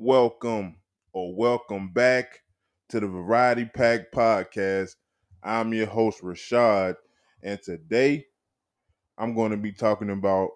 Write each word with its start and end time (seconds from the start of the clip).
welcome 0.00 0.74
or 1.12 1.34
welcome 1.36 1.92
back 1.92 2.40
to 2.88 2.98
the 3.00 3.06
Variety 3.06 3.66
Pack 3.66 4.10
Podcast. 4.10 4.96
I'm 5.42 5.74
your 5.74 5.88
host, 5.88 6.22
Rashad, 6.22 6.94
and 7.42 7.60
today 7.62 8.24
I'm 9.18 9.34
going 9.34 9.50
to 9.50 9.58
be 9.58 9.72
talking 9.72 10.08
about 10.08 10.48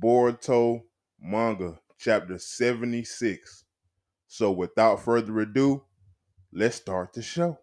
Boruto 0.00 0.80
manga 1.20 1.78
chapter 1.98 2.38
76. 2.38 3.64
So, 4.26 4.52
without 4.52 5.04
further 5.04 5.38
ado, 5.40 5.84
let's 6.50 6.76
start 6.76 7.12
the 7.12 7.20
show. 7.20 7.58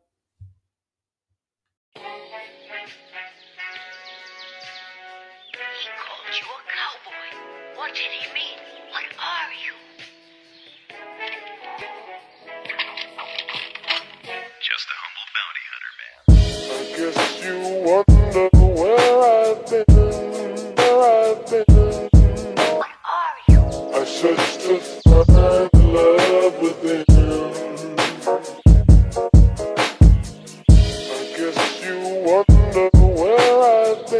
So, 34.08 34.20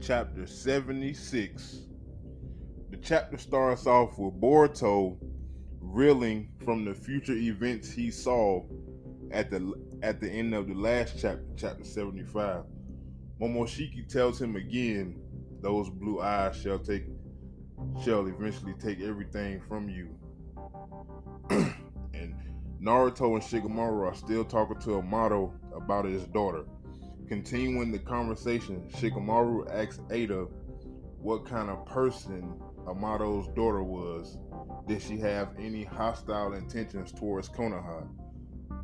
chapter 0.00 0.46
76. 0.46 1.80
The 2.90 2.96
chapter 2.98 3.36
starts 3.36 3.88
off 3.88 4.16
with 4.16 4.40
Boruto 4.40 5.16
reeling 5.80 6.50
from 6.64 6.84
the 6.84 6.94
future 6.94 7.32
events 7.32 7.90
he 7.90 8.12
saw 8.12 8.62
at 9.32 9.50
the 9.50 9.74
at 10.04 10.20
the 10.20 10.30
end 10.30 10.54
of 10.54 10.68
the 10.68 10.74
last 10.74 11.16
chapter, 11.20 11.44
chapter 11.56 11.84
75. 11.84 12.62
Momoshiki 13.40 14.08
tells 14.08 14.40
him 14.40 14.54
again, 14.54 15.20
those 15.60 15.90
blue 15.90 16.20
eyes 16.20 16.56
shall 16.56 16.78
take 16.78 17.04
shall 18.02 18.26
eventually 18.26 18.74
take 18.80 19.00
everything 19.00 19.60
from 19.68 19.88
you. 19.88 20.08
and 22.14 22.34
Naruto 22.80 23.34
and 23.34 23.42
Shikamaru 23.42 24.06
are 24.06 24.14
still 24.14 24.44
talking 24.44 24.78
to 24.80 24.98
Amato 24.98 25.52
about 25.74 26.04
his 26.04 26.24
daughter. 26.26 26.64
Continuing 27.28 27.90
the 27.90 27.98
conversation, 27.98 28.88
Shikamaru 28.96 29.68
asks 29.72 30.00
Ada 30.10 30.46
what 31.20 31.44
kind 31.44 31.70
of 31.70 31.84
person 31.86 32.54
Amato's 32.86 33.48
daughter 33.48 33.82
was. 33.82 34.38
Did 34.86 35.02
she 35.02 35.18
have 35.18 35.48
any 35.58 35.82
hostile 35.82 36.54
intentions 36.54 37.12
towards 37.12 37.48
Konoha? 37.48 38.06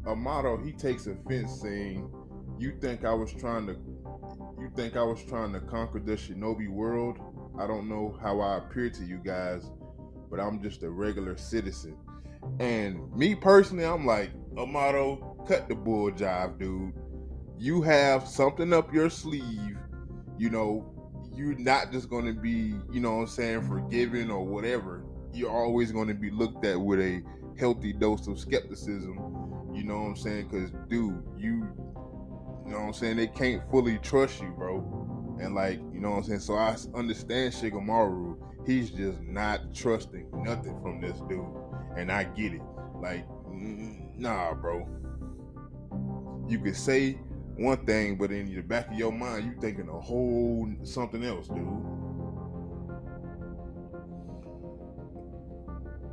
Amato 0.07 0.57
he 0.57 0.73
takes 0.73 1.07
offense, 1.07 1.61
saying, 1.61 2.11
"You 2.59 2.73
think 2.81 3.05
I 3.05 3.15
was 3.15 3.33
trying 3.33 3.67
to, 3.69 3.77
you 4.63 4.71
think 4.77 4.97
I 4.97 5.03
was 5.03 5.23
trying 5.25 5.53
to 5.53 5.61
conquer 5.61 6.01
the 6.01 6.13
Shinobi 6.13 6.69
world? 6.69 7.19
I 7.59 7.67
don't 7.67 7.89
know 7.89 8.19
how 8.23 8.41
I 8.41 8.59
appear 8.59 8.89
to 8.91 9.05
you 9.05 9.19
guys, 9.19 9.71
but 10.31 10.41
I'm 10.41 10.63
just 10.63 10.83
a 10.83 10.91
regular 10.91 11.37
citizen." 11.37 11.97
And 12.59 13.15
me 13.15 13.35
personally, 13.35 13.85
I'm 13.85 14.05
like, 14.05 14.31
Amato, 14.57 15.45
cut 15.47 15.69
the 15.69 15.75
bull 15.75 16.11
jive, 16.11 16.59
dude 16.59 16.93
you 17.63 17.81
have 17.81 18.27
something 18.27 18.73
up 18.73 18.93
your 18.93 19.09
sleeve, 19.09 19.79
you 20.37 20.51
know, 20.51 20.85
you're 21.33 21.57
not 21.59 21.93
just 21.93 22.11
going 22.11 22.25
to 22.25 22.33
be, 22.33 22.75
you 22.93 22.99
know 22.99 23.19
what 23.19 23.21
I'm 23.21 23.27
saying, 23.29 23.69
forgiven 23.69 24.33
or 24.33 24.45
whatever. 24.45 25.05
You're 25.33 25.49
always 25.49 25.93
going 25.93 26.09
to 26.09 26.15
be 26.15 26.29
looked 26.29 26.65
at 26.67 26.81
with 26.81 26.99
a 26.99 27.23
healthy 27.57 27.93
dose 27.93 28.27
of 28.27 28.41
skepticism, 28.41 29.71
you 29.73 29.85
know 29.85 30.01
what 30.01 30.09
I'm 30.09 30.17
saying? 30.17 30.49
Because, 30.49 30.73
dude, 30.91 31.23
you, 31.39 31.69
you 32.65 32.73
know 32.73 32.79
what 32.79 32.87
I'm 32.87 32.93
saying, 32.93 33.17
they 33.17 33.27
can't 33.27 33.63
fully 33.71 33.99
trust 33.99 34.41
you, 34.41 34.51
bro. 34.57 35.37
And, 35.41 35.55
like, 35.55 35.79
you 35.93 36.01
know 36.01 36.11
what 36.11 36.17
I'm 36.19 36.25
saying? 36.25 36.41
So 36.41 36.55
I 36.55 36.77
understand 36.95 37.53
Shikamaru. 37.53 38.39
He's 38.67 38.91
just 38.91 39.21
not 39.23 39.75
trusting 39.75 40.29
nothing 40.33 40.81
from 40.83 41.01
this 41.01 41.19
dude. 41.29 41.45
And 41.97 42.13
I 42.13 42.25
get 42.25 42.55
it. 42.55 42.63
Like, 42.95 43.27
nah, 43.53 44.55
bro. 44.55 44.89
You 46.49 46.59
could 46.59 46.77
say 46.77 47.19
one 47.57 47.85
thing, 47.85 48.17
but 48.17 48.31
in 48.31 48.55
the 48.55 48.63
back 48.63 48.89
of 48.91 48.95
your 48.95 49.13
mind, 49.13 49.45
you 49.47 49.55
thinking 49.61 49.89
a 49.89 50.01
whole 50.01 50.71
something 50.85 51.25
else, 51.25 51.49
dude. 51.49 51.59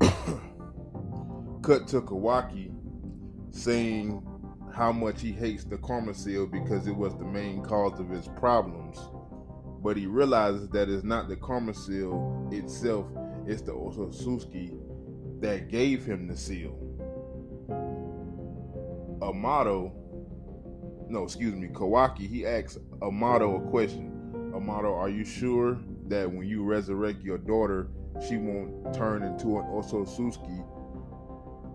Cut 1.61 1.87
to 1.89 2.01
Kawaki 2.01 2.71
saying 3.51 4.23
how 4.73 4.91
much 4.91 5.21
he 5.21 5.31
hates 5.31 5.63
the 5.63 5.77
karma 5.77 6.13
seal 6.13 6.45
because 6.45 6.87
it 6.87 6.95
was 6.95 7.15
the 7.17 7.25
main 7.25 7.63
cause 7.63 7.99
of 7.99 8.09
his 8.09 8.27
problems. 8.39 8.97
But 9.81 9.97
he 9.97 10.05
realizes 10.05 10.69
that 10.69 10.89
it's 10.89 11.03
not 11.03 11.29
the 11.29 11.35
karma 11.37 11.73
seal 11.73 12.47
itself, 12.51 13.07
it's 13.47 13.61
the 13.61 13.71
Otsutsuki 13.71 14.79
that 15.41 15.69
gave 15.69 16.05
him 16.05 16.27
the 16.27 16.35
seal. 16.35 16.75
Amato 19.21 19.93
no, 21.09 21.23
excuse 21.23 21.55
me, 21.55 21.67
Kawaki, 21.67 22.29
he 22.29 22.45
asks 22.45 22.77
Amato 23.01 23.55
a 23.55 23.69
question. 23.71 24.51
Amato, 24.55 24.93
are 24.93 25.09
you 25.09 25.25
sure 25.25 25.79
that 26.07 26.31
when 26.31 26.47
you 26.47 26.63
resurrect 26.63 27.23
your 27.23 27.39
daughter, 27.39 27.89
she 28.27 28.37
won't 28.37 28.93
turn 28.93 29.23
into 29.23 29.57
an 29.57 29.65
Otsutsuki? 29.65 30.63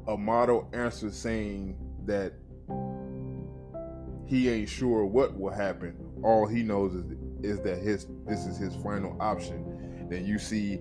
Amato 0.07 0.69
answers 0.73 1.17
saying 1.17 1.77
that 2.07 2.35
he 4.27 4.49
ain't 4.49 4.69
sure 4.69 5.05
what 5.05 5.39
will 5.39 5.53
happen. 5.53 5.97
All 6.23 6.47
he 6.47 6.63
knows 6.63 6.95
is, 6.95 7.05
is 7.43 7.61
that 7.61 7.79
his 7.79 8.07
this 8.27 8.47
is 8.47 8.57
his 8.57 8.75
final 8.77 9.17
option. 9.21 10.07
Then 10.11 10.25
you 10.25 10.39
see 10.39 10.81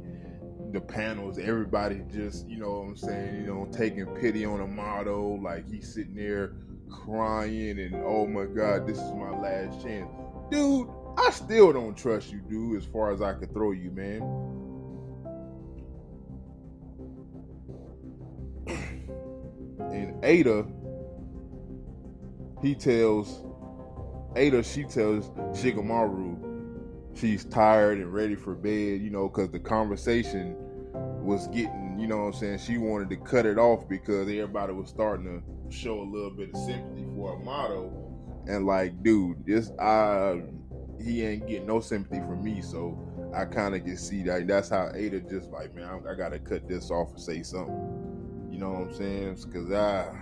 the 0.71 0.81
panels, 0.81 1.37
everybody 1.37 2.01
just, 2.11 2.47
you 2.47 2.57
know 2.57 2.71
what 2.71 2.87
I'm 2.87 2.95
saying, 2.97 3.35
you 3.35 3.47
know, 3.47 3.67
taking 3.71 4.07
pity 4.15 4.43
on 4.43 4.59
Amato, 4.59 5.39
like 5.41 5.69
he's 5.69 5.93
sitting 5.93 6.15
there 6.15 6.55
crying 6.89 7.79
and 7.79 7.95
oh 8.03 8.25
my 8.25 8.45
god, 8.45 8.87
this 8.87 8.97
is 8.97 9.11
my 9.11 9.29
last 9.29 9.81
chance. 9.83 10.09
Dude, 10.49 10.87
I 11.17 11.29
still 11.29 11.71
don't 11.73 11.95
trust 11.95 12.31
you, 12.31 12.39
dude, 12.49 12.77
as 12.81 12.85
far 12.85 13.11
as 13.11 13.21
I 13.21 13.33
could 13.33 13.53
throw 13.53 13.71
you, 13.71 13.91
man. 13.91 14.21
and 19.93 20.25
Ada, 20.25 20.65
he 22.63 22.73
tells 22.73 23.43
Ada, 24.35 24.63
she 24.63 24.83
tells 24.85 25.29
Shikamaru 25.51 26.53
she's 27.15 27.45
tired 27.45 27.99
and 27.99 28.11
ready 28.11 28.35
for 28.35 28.55
bed, 28.55 29.01
you 29.01 29.09
know, 29.09 29.29
because 29.29 29.51
the 29.51 29.59
conversation 29.59 30.55
was 31.23 31.47
getting, 31.47 31.97
you 31.99 32.07
know 32.07 32.17
what 32.17 32.23
I'm 32.25 32.33
saying, 32.33 32.57
she 32.59 32.77
wanted 32.77 33.09
to 33.11 33.17
cut 33.17 33.45
it 33.45 33.57
off 33.57 33.87
because 33.87 34.27
everybody 34.27 34.73
was 34.73 34.89
starting 34.89 35.25
to 35.25 35.75
show 35.75 36.01
a 36.01 36.03
little 36.03 36.31
bit 36.31 36.49
of 36.53 36.59
sympathy 36.61 37.05
for 37.15 37.35
Amato. 37.35 37.91
And 38.47 38.65
like, 38.65 39.03
dude, 39.03 39.45
this 39.45 39.71
I 39.79 40.41
he 41.01 41.23
ain't 41.25 41.47
getting 41.47 41.67
no 41.67 41.79
sympathy 41.79 42.19
from 42.19 42.43
me, 42.43 42.61
so 42.61 42.97
I 43.33 43.45
kind 43.45 43.75
of 43.75 43.83
can 43.83 43.97
see 43.97 44.23
that 44.23 44.47
that's 44.47 44.69
how 44.69 44.91
Ada 44.93 45.21
just 45.21 45.51
like, 45.51 45.73
man, 45.75 45.85
I, 45.85 46.11
I 46.11 46.15
gotta 46.15 46.39
cut 46.39 46.67
this 46.67 46.91
off 46.91 47.11
and 47.11 47.19
say 47.19 47.43
something. 47.43 48.49
You 48.51 48.59
know 48.59 48.71
what 48.71 48.81
I'm 48.89 48.93
saying? 48.93 49.37
Because 49.45 49.71
I 49.71 50.13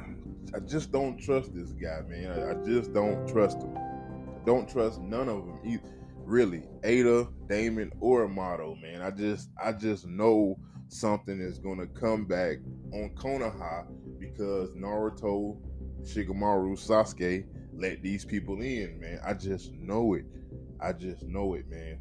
I 0.53 0.59
just 0.59 0.91
don't 0.91 1.17
trust 1.17 1.53
this 1.55 1.71
guy, 1.71 2.01
man. 2.07 2.31
I, 2.31 2.51
I 2.51 2.65
just 2.65 2.93
don't 2.93 3.25
trust 3.27 3.57
him. 3.57 3.77
I 3.77 4.45
don't 4.45 4.69
trust 4.69 4.99
none 4.99 5.29
of 5.29 5.45
them 5.45 5.59
either. 5.63 5.89
Really, 6.25 6.63
Ada, 6.83 7.27
Damon, 7.47 7.91
or 7.99 8.25
Amato, 8.25 8.75
man. 8.75 9.01
I 9.01 9.11
just 9.11 9.49
I 9.61 9.71
just 9.71 10.05
know 10.07 10.59
something 10.89 11.39
is 11.39 11.57
gonna 11.57 11.87
come 11.87 12.25
back 12.25 12.57
on 12.93 13.11
Konoha 13.15 13.87
because 14.19 14.75
Naruto, 14.75 15.57
Shikamaru, 16.03 16.77
Sasuke 16.77 17.45
let 17.73 18.01
these 18.01 18.25
people 18.25 18.61
in, 18.61 18.99
man. 18.99 19.19
I 19.25 19.33
just 19.33 19.73
know 19.73 20.13
it. 20.13 20.25
I 20.81 20.93
just 20.93 21.23
know 21.23 21.53
it, 21.53 21.69
man. 21.69 21.99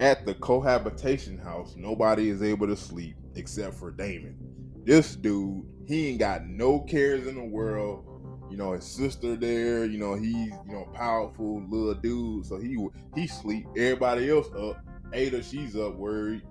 At 0.00 0.26
the 0.26 0.34
cohabitation 0.34 1.38
house, 1.38 1.74
nobody 1.76 2.28
is 2.28 2.42
able 2.42 2.66
to 2.68 2.76
sleep 2.76 3.16
except 3.34 3.74
for 3.74 3.90
Damon. 3.90 4.36
This 4.84 5.16
dude, 5.16 5.64
he 5.86 6.08
ain't 6.08 6.18
got 6.18 6.46
no 6.46 6.80
cares 6.80 7.26
in 7.26 7.34
the 7.36 7.44
world. 7.44 8.04
You 8.50 8.56
know, 8.56 8.72
his 8.72 8.84
sister 8.84 9.36
there, 9.36 9.84
you 9.84 9.98
know, 9.98 10.14
he's, 10.14 10.52
you 10.66 10.72
know, 10.72 10.88
powerful 10.94 11.62
little 11.68 11.94
dude. 11.94 12.46
So 12.46 12.58
he 12.58 12.78
he 13.14 13.26
sleep. 13.26 13.66
Everybody 13.76 14.30
else 14.30 14.48
up. 14.58 14.82
Ada, 15.12 15.42
she's 15.42 15.76
up 15.76 15.96
worried. 15.96 16.42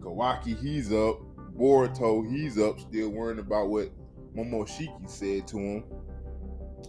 Kawaki, 0.00 0.58
he's 0.58 0.92
up. 0.92 1.20
Boruto, 1.56 2.28
he's 2.30 2.58
up 2.58 2.78
still 2.80 3.10
worrying 3.10 3.40
about 3.40 3.68
what 3.68 3.90
Momoshiki 4.36 5.10
said 5.10 5.46
to 5.48 5.58
him. 5.58 5.84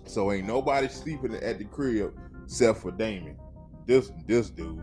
So 0.05 0.31
ain't 0.31 0.47
nobody 0.47 0.87
sleeping 0.87 1.35
at 1.35 1.57
the 1.57 1.65
crib 1.65 2.13
except 2.43 2.79
for 2.79 2.91
Damon. 2.91 3.37
This 3.85 4.11
this 4.27 4.49
dude. 4.49 4.81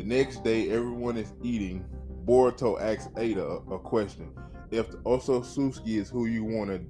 The 0.00 0.06
next 0.06 0.42
day, 0.42 0.70
everyone 0.70 1.18
is 1.18 1.34
eating. 1.42 1.84
Boruto 2.24 2.80
asks 2.80 3.10
Ada 3.18 3.44
a, 3.44 3.78
question. 3.78 4.32
If 4.70 4.90
the 4.90 4.96
Otsutsuki 4.96 5.98
is 5.98 6.08
who 6.08 6.24
you 6.24 6.42
want 6.42 6.70
to, 6.70 6.80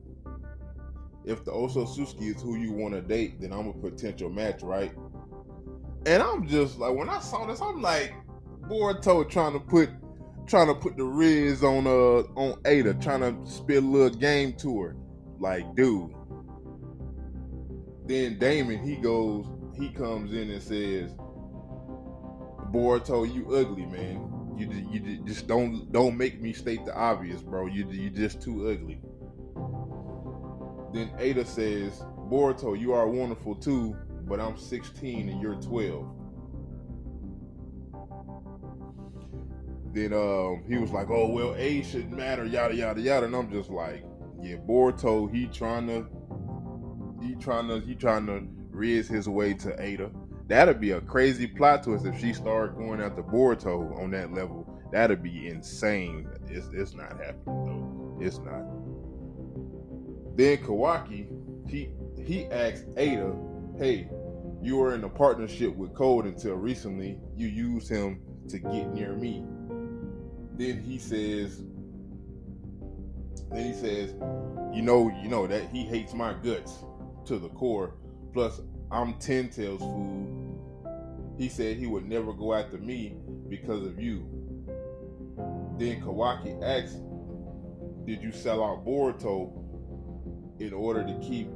if 1.25 1.45
the 1.45 1.51
Otsutsuki 1.51 2.37
is 2.37 2.41
who 2.41 2.55
you 2.55 2.71
want 2.71 2.95
to 2.95 3.01
date, 3.01 3.41
then 3.41 3.53
I'm 3.53 3.67
a 3.67 3.73
potential 3.73 4.31
match, 4.31 4.62
right? 4.62 4.93
And 6.07 6.23
I'm 6.23 6.47
just 6.47 6.79
like, 6.79 6.95
when 6.95 7.09
I 7.09 7.19
saw 7.19 7.47
this, 7.47 7.61
I'm 7.61 7.83
like, 7.83 8.15
Boruto 8.69 9.29
trying 9.29 9.55
to 9.55 9.59
put, 9.59 9.91
trying 10.47 10.69
to 10.69 10.75
put 10.77 10.97
the 10.97 11.03
Riz 11.03 11.65
on 11.65 11.89
uh 11.89 12.23
on 12.41 12.61
Ada, 12.65 12.95
trying 12.95 13.23
to 13.23 13.51
spit 13.51 13.83
a 13.83 13.87
little 13.87 14.17
game 14.17 14.53
to 14.59 14.83
her. 14.83 14.97
Like, 15.41 15.75
dude. 15.75 16.15
Then 18.06 18.39
Damon, 18.39 18.79
he 18.85 18.95
goes, 18.95 19.47
he 19.77 19.89
comes 19.89 20.33
in 20.33 20.49
and 20.49 20.63
says, 20.63 21.11
Boruto, 22.72 23.32
you 23.32 23.55
ugly, 23.55 23.87
man. 23.87 24.26
You, 24.56 24.70
you 24.90 25.25
just 25.25 25.46
don't 25.46 25.90
don't 25.90 26.17
make 26.17 26.40
me 26.40 26.52
state 26.52 26.84
the 26.84 26.94
obvious, 26.94 27.40
bro. 27.43 27.67
You 27.67 27.90
you 27.90 28.11
just 28.11 28.43
too 28.43 28.69
ugly. 28.69 29.00
Then 30.93 31.11
Ada 31.19 31.44
says, 31.44 32.05
Boruto, 32.28 32.78
you 32.78 32.93
are 32.93 33.08
wonderful 33.08 33.55
too, 33.55 33.96
but 34.22 34.40
I'm 34.40 34.56
16 34.56 35.28
and 35.28 35.40
you're 35.40 35.55
12. 35.55 36.06
Then 39.93 40.12
um, 40.12 40.64
he 40.69 40.78
was 40.78 40.90
like, 40.90 41.11
oh 41.11 41.28
well, 41.28 41.55
age 41.56 41.87
shouldn't 41.87 42.17
matter, 42.17 42.44
yada 42.44 42.75
yada 42.75 43.00
yada, 43.00 43.26
and 43.26 43.34
I'm 43.34 43.50
just 43.50 43.70
like, 43.70 44.05
yeah, 44.40 44.56
Boruto, 44.56 45.32
he 45.32 45.46
trying 45.46 45.87
to, 45.88 46.06
he 47.20 47.34
trying 47.37 47.69
to, 47.69 47.81
he 47.81 47.94
trying 47.94 48.26
to 48.26 48.46
riz 48.70 49.08
his 49.08 49.28
way 49.28 49.55
to 49.55 49.81
Ada. 49.82 50.11
That'd 50.50 50.81
be 50.81 50.91
a 50.91 51.00
crazy 51.00 51.47
plot 51.47 51.85
twist 51.85 52.05
if 52.05 52.19
she 52.19 52.32
started 52.32 52.76
going 52.76 53.00
after 53.00 53.23
Boruto 53.23 53.97
on 54.02 54.11
that 54.11 54.32
level. 54.32 54.69
That'd 54.91 55.23
be 55.23 55.47
insane. 55.47 56.29
It's, 56.49 56.67
it's 56.73 56.93
not 56.93 57.12
happening 57.12 57.44
though. 57.47 58.19
It's 58.20 58.38
not. 58.38 58.64
Then 60.37 60.58
Kawaki, 60.58 61.29
he 61.69 61.91
he 62.20 62.47
asked 62.47 62.87
Ada, 62.97 63.32
"Hey, 63.79 64.11
you 64.61 64.79
were 64.79 64.93
in 64.97 65.05
a 65.05 65.08
partnership 65.08 65.73
with 65.76 65.94
Code 65.94 66.26
until 66.26 66.56
recently. 66.56 67.20
You 67.37 67.46
used 67.46 67.88
him 67.88 68.20
to 68.49 68.58
get 68.58 68.93
near 68.93 69.12
me." 69.12 69.44
Then 70.55 70.82
he 70.82 70.99
says, 70.99 71.62
then 73.53 73.67
he 73.67 73.73
says, 73.73 74.14
"You 74.75 74.82
know, 74.82 75.12
you 75.23 75.29
know 75.29 75.46
that 75.46 75.70
he 75.70 75.85
hates 75.85 76.12
my 76.12 76.32
guts 76.43 76.85
to 77.26 77.38
the 77.38 77.50
core. 77.50 77.94
Plus, 78.32 78.61
I'm 78.91 79.14
Ten 79.20 79.49
Tails 79.49 79.81
food. 79.81 80.30
He 81.41 81.49
said 81.49 81.79
he 81.79 81.87
would 81.87 82.07
never 82.07 82.35
go 82.35 82.53
after 82.53 82.77
me 82.77 83.17
because 83.49 83.87
of 83.87 83.99
you. 83.99 84.29
Then 85.79 86.03
Kawaki 86.03 86.63
asked, 86.63 86.99
Did 88.05 88.23
you 88.23 88.31
sell 88.31 88.63
out 88.63 88.85
Boruto 88.85 89.51
in 90.61 90.75
order 90.75 91.03
to 91.03 91.19
keep 91.27 91.49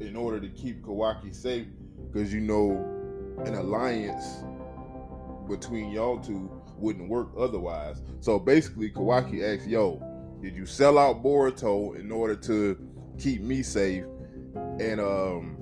in 0.00 0.16
order 0.16 0.40
to 0.40 0.48
keep 0.48 0.82
Kawaki 0.82 1.34
safe? 1.34 1.66
Because 2.10 2.32
you 2.32 2.40
know 2.40 2.70
an 3.44 3.56
alliance 3.56 4.42
between 5.46 5.90
y'all 5.90 6.18
two 6.18 6.50
wouldn't 6.78 7.10
work 7.10 7.28
otherwise. 7.38 8.00
So 8.20 8.38
basically 8.38 8.90
Kawaki 8.90 9.42
asked, 9.42 9.68
Yo, 9.68 10.00
did 10.40 10.56
you 10.56 10.64
sell 10.64 10.98
out 10.98 11.22
Boruto 11.22 11.94
in 12.00 12.10
order 12.10 12.36
to 12.36 12.78
keep 13.18 13.42
me 13.42 13.62
safe? 13.62 14.04
And 14.80 14.98
um 14.98 15.58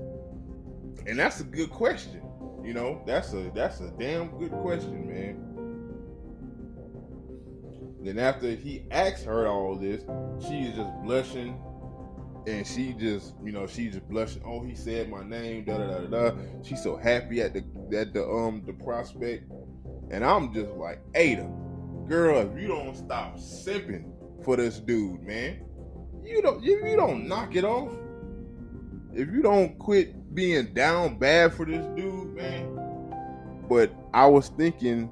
and 1.09 1.19
that's 1.19 1.41
a 1.41 1.45
good 1.45 1.71
question. 1.71 2.22
You 2.65 2.75
know, 2.75 3.03
that's 3.07 3.33
a 3.33 3.51
that's 3.55 3.81
a 3.81 3.91
damn 3.99 4.39
good 4.39 4.53
question, 4.53 5.09
man. 5.09 5.53
Then 8.03 8.19
after 8.19 8.51
he 8.51 8.85
asks 8.91 9.25
her 9.25 9.47
all 9.47 9.77
this, 9.77 10.03
she 10.47 10.63
is 10.63 10.77
just 10.77 10.91
blushing, 11.03 11.61
and 12.47 12.67
she 12.67 12.93
just, 12.95 13.35
you 13.45 13.53
know, 13.53 13.67
she's 13.67 13.95
just 13.95 14.09
blushing. 14.09 14.43
Oh, 14.45 14.63
he 14.65 14.75
said 14.75 15.09
my 15.09 15.25
name, 15.25 15.65
da 15.65 15.79
da 15.79 15.87
da 15.87 16.07
da. 16.07 16.37
She's 16.63 16.83
so 16.83 16.97
happy 16.97 17.41
at 17.41 17.55
the 17.55 17.65
at 17.97 18.13
the 18.13 18.25
um 18.25 18.63
the 18.67 18.73
prospect, 18.73 19.51
and 20.11 20.25
I'm 20.25 20.53
just 20.53 20.71
like, 20.73 21.01
Ada, 21.15 21.49
girl, 22.09 22.39
if 22.41 22.61
you 22.61 22.69
don't 22.69 22.97
stop 22.97 23.37
simping 23.39 24.13
for 24.45 24.57
this 24.57 24.79
dude, 24.81 25.23
man, 25.23 25.65
you 26.25 26.43
don't 26.43 26.63
if 26.63 26.85
you 26.85 26.97
don't 26.97 27.27
knock 27.29 27.55
it 27.55 27.65
off, 27.65 27.93
if 29.15 29.31
you 29.31 29.43
don't 29.43 29.79
quit 29.79 30.35
being 30.35 30.73
down 30.73 31.19
bad 31.19 31.53
for 31.53 31.67
this 31.67 31.87
dude, 31.97 32.35
man. 32.35 32.79
But 33.69 33.93
I 34.15 34.27
was 34.27 34.49
thinking, 34.49 35.11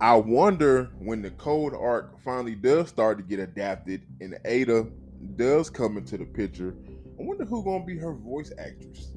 I 0.00 0.14
wonder 0.14 0.90
when 0.98 1.22
the 1.22 1.30
code 1.32 1.74
arc 1.74 2.20
finally 2.20 2.54
does 2.54 2.88
start 2.88 3.18
to 3.18 3.24
get 3.24 3.38
adapted 3.38 4.02
and 4.20 4.38
Ada 4.44 4.86
does 5.36 5.68
come 5.70 5.96
into 5.96 6.16
the 6.16 6.24
picture. 6.24 6.74
I 7.18 7.22
wonder 7.22 7.44
who 7.44 7.62
gonna 7.64 7.84
be 7.84 7.98
her 7.98 8.14
voice 8.14 8.52
actress. 8.58 9.12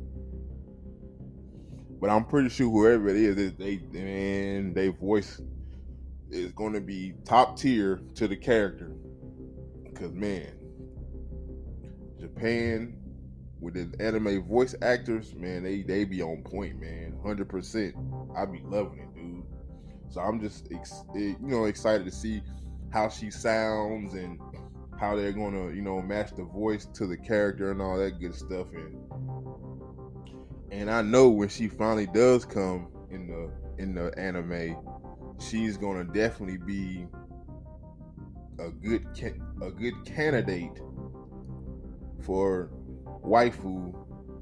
But 2.01 2.10
I'm 2.10 2.25
pretty 2.25 2.50
sure 2.50 2.69
whoever 2.69 3.07
it 3.07 3.16
is, 3.16 3.54
they 3.54 3.80
man, 3.92 4.74
they 4.74 4.90
voice 4.90 5.42
is 6.30 6.51
gonna 6.51 6.81
be 6.81 7.13
top 7.24 7.57
tier 7.57 8.01
to 8.16 8.28
the 8.28 8.36
character. 8.36 8.92
Cause 9.95 10.12
man, 10.12 10.51
Japan 12.19 12.98
with 13.63 13.74
the 13.75 14.04
anime 14.04 14.44
voice 14.44 14.75
actors, 14.81 15.33
man, 15.36 15.63
they 15.63 15.81
they 15.83 16.04
be 16.04 16.21
on 16.21 16.44
point, 16.44 16.80
man, 16.80 17.15
hundred 17.24 17.48
percent. 17.48 17.95
I 18.38 18.45
be 18.45 18.62
loving 18.65 19.00
it, 19.00 19.15
dude. 19.15 19.44
So 20.10 20.21
I'm 20.21 20.39
just 20.39 20.68
ex- 20.71 21.06
eh, 21.15 21.33
you 21.42 21.48
know 21.48 21.65
excited 21.65 22.06
to 22.06 22.12
see 22.12 22.44
how 22.92 23.10
she 23.10 23.31
sounds 23.31 24.13
and 24.13 24.39
how 25.00 25.15
they're 25.15 25.31
gonna 25.31 25.71
you 25.71 25.81
know 25.81 26.01
match 26.01 26.36
the 26.36 26.44
voice 26.44 26.86
to 26.94 27.07
the 27.07 27.18
character 27.18 27.71
and 27.71 27.81
all 27.81 27.98
that 27.98 28.19
good 28.19 28.36
stuff. 28.36 28.68
And 28.74 29.00
and 30.71 30.92
I 30.92 31.01
know 31.01 31.30
when 31.30 31.48
she 31.48 31.69
finally 31.69 32.07
does 32.07 32.44
come 32.44 32.89
in 33.09 33.27
the 33.27 33.81
in 33.81 33.95
the 33.95 34.13
anime, 34.19 34.75
she's 35.39 35.77
gonna 35.77 36.04
definitely 36.04 36.57
be 36.57 37.07
a 38.59 38.69
good 38.69 39.06
ca- 39.18 39.40
a 39.61 39.71
good 39.71 39.94
candidate 40.06 40.81
for 42.21 42.69
waifu 43.23 43.94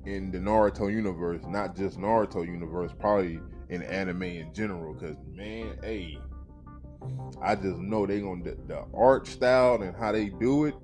in 0.06 0.32
the 0.32 0.40
Naruto 0.40 0.92
universe, 0.92 1.42
not 1.48 1.76
just 1.76 2.00
Naruto 2.00 2.46
universe, 2.46 2.92
probably 2.98 3.40
in 3.70 3.84
anime 3.84 4.24
in 4.24 4.54
general. 4.54 4.94
Cause 4.96 5.16
man, 5.34 5.78
hey, 5.84 6.18
I 7.42 7.56
just 7.56 7.78
know 7.78 8.06
they 8.06 8.20
gonna 8.20 8.44
the, 8.44 8.58
the 8.68 8.84
art 8.94 9.28
style 9.28 9.82
and 9.82 9.96
how 9.96 10.12
they 10.12 10.30
do 10.30 10.66
it. 10.66 10.76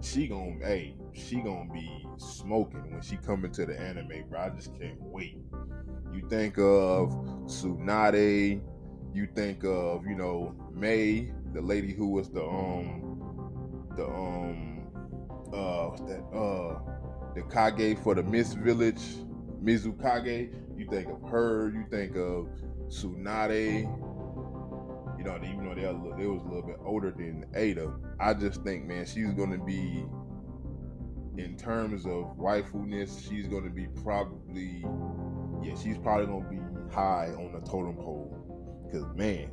She 0.00 0.28
gonna 0.28 0.56
hey, 0.62 0.94
she 1.12 1.36
gonna 1.36 1.70
be 1.72 2.06
smoking 2.18 2.90
when 2.90 3.02
she 3.02 3.16
come 3.16 3.44
into 3.44 3.66
the 3.66 3.78
anime, 3.78 4.24
bro. 4.28 4.40
I 4.40 4.50
just 4.50 4.78
can't 4.78 5.00
wait. 5.00 5.38
You 6.12 6.26
think 6.28 6.58
of 6.58 7.10
Tsunade, 7.46 8.60
you 9.14 9.28
think 9.34 9.64
of 9.64 10.06
you 10.06 10.14
know 10.14 10.54
Mei, 10.72 11.32
the 11.52 11.60
lady 11.60 11.92
who 11.92 12.08
was 12.08 12.28
the 12.28 12.44
um 12.44 13.02
the 13.96 14.06
um 14.06 14.86
uh 15.52 15.90
that 16.06 16.22
uh 16.34 16.95
the 17.36 17.42
Kage 17.42 17.98
for 17.98 18.14
the 18.14 18.22
Mist 18.22 18.56
Village, 18.56 19.02
Mizukage. 19.62 20.54
You 20.76 20.86
think 20.88 21.08
of 21.08 21.30
her. 21.30 21.68
You 21.68 21.84
think 21.90 22.16
of 22.16 22.48
Tsunade. 22.88 23.82
You 25.18 25.24
know, 25.24 25.36
even 25.44 25.68
though 25.68 25.74
they 25.74 25.86
were, 25.86 26.16
they 26.16 26.26
was 26.26 26.42
a 26.42 26.46
little 26.46 26.62
bit 26.62 26.78
older 26.84 27.10
than 27.10 27.44
Ada, 27.54 27.92
I 28.18 28.32
just 28.34 28.62
think, 28.62 28.86
man, 28.86 29.04
she's 29.04 29.32
gonna 29.32 29.62
be, 29.62 30.04
in 31.36 31.56
terms 31.56 32.06
of 32.06 32.36
waifu-ness, 32.38 33.26
she's 33.26 33.46
gonna 33.46 33.70
be 33.70 33.86
probably, 34.02 34.84
yeah, 35.62 35.74
she's 35.74 35.98
probably 35.98 36.26
gonna 36.26 36.48
be 36.48 36.94
high 36.94 37.28
on 37.36 37.52
the 37.52 37.60
totem 37.60 37.96
pole. 37.96 38.88
Cause 38.92 39.04
man, 39.16 39.50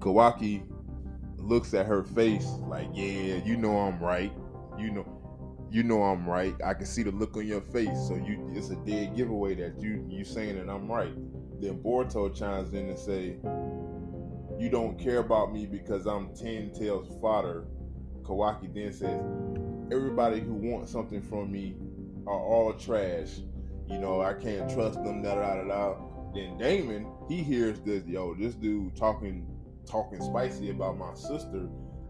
Kawaki 0.00 0.66
looks 1.44 1.74
at 1.74 1.86
her 1.86 2.02
face 2.02 2.46
like, 2.66 2.88
yeah, 2.92 3.36
you 3.44 3.56
know 3.56 3.76
I'm 3.78 3.98
right. 4.00 4.32
You 4.78 4.90
know, 4.90 5.66
you 5.70 5.82
know 5.82 6.02
I'm 6.02 6.28
right. 6.28 6.54
I 6.64 6.74
can 6.74 6.86
see 6.86 7.02
the 7.02 7.10
look 7.10 7.36
on 7.36 7.46
your 7.46 7.60
face. 7.60 8.08
So 8.08 8.14
you, 8.14 8.50
it's 8.54 8.70
a 8.70 8.76
dead 8.76 9.16
giveaway 9.16 9.54
that 9.56 9.80
you 9.80 10.06
you 10.08 10.24
saying 10.24 10.56
that 10.56 10.72
I'm 10.72 10.90
right. 10.90 11.14
Then 11.60 11.82
Boruto 11.82 12.34
chimes 12.34 12.74
in 12.74 12.88
and 12.88 12.98
say, 12.98 13.36
you 14.58 14.68
don't 14.70 14.98
care 14.98 15.18
about 15.18 15.52
me 15.52 15.66
because 15.66 16.06
I'm 16.06 16.34
ten 16.34 16.72
tails 16.72 17.16
fodder. 17.20 17.66
Kawaki 18.22 18.72
then 18.72 18.92
says, 18.92 19.20
everybody 19.92 20.40
who 20.40 20.54
wants 20.54 20.90
something 20.90 21.22
from 21.22 21.52
me 21.52 21.76
are 22.26 22.40
all 22.40 22.72
trash. 22.72 23.40
You 23.86 23.98
know, 23.98 24.20
I 24.22 24.32
can't 24.32 24.70
trust 24.70 25.02
them. 25.04 25.22
Da 25.22 25.34
da 25.34 25.56
da 25.56 25.64
da. 25.64 25.94
Then 26.34 26.56
Damon, 26.58 27.06
he 27.28 27.42
hears 27.42 27.80
this. 27.80 28.04
Yo, 28.06 28.34
this 28.34 28.54
dude 28.54 28.96
talking 28.96 29.46
talking 29.86 30.20
spicy 30.20 30.70
about 30.70 30.98
my 30.98 31.14
sister. 31.14 31.68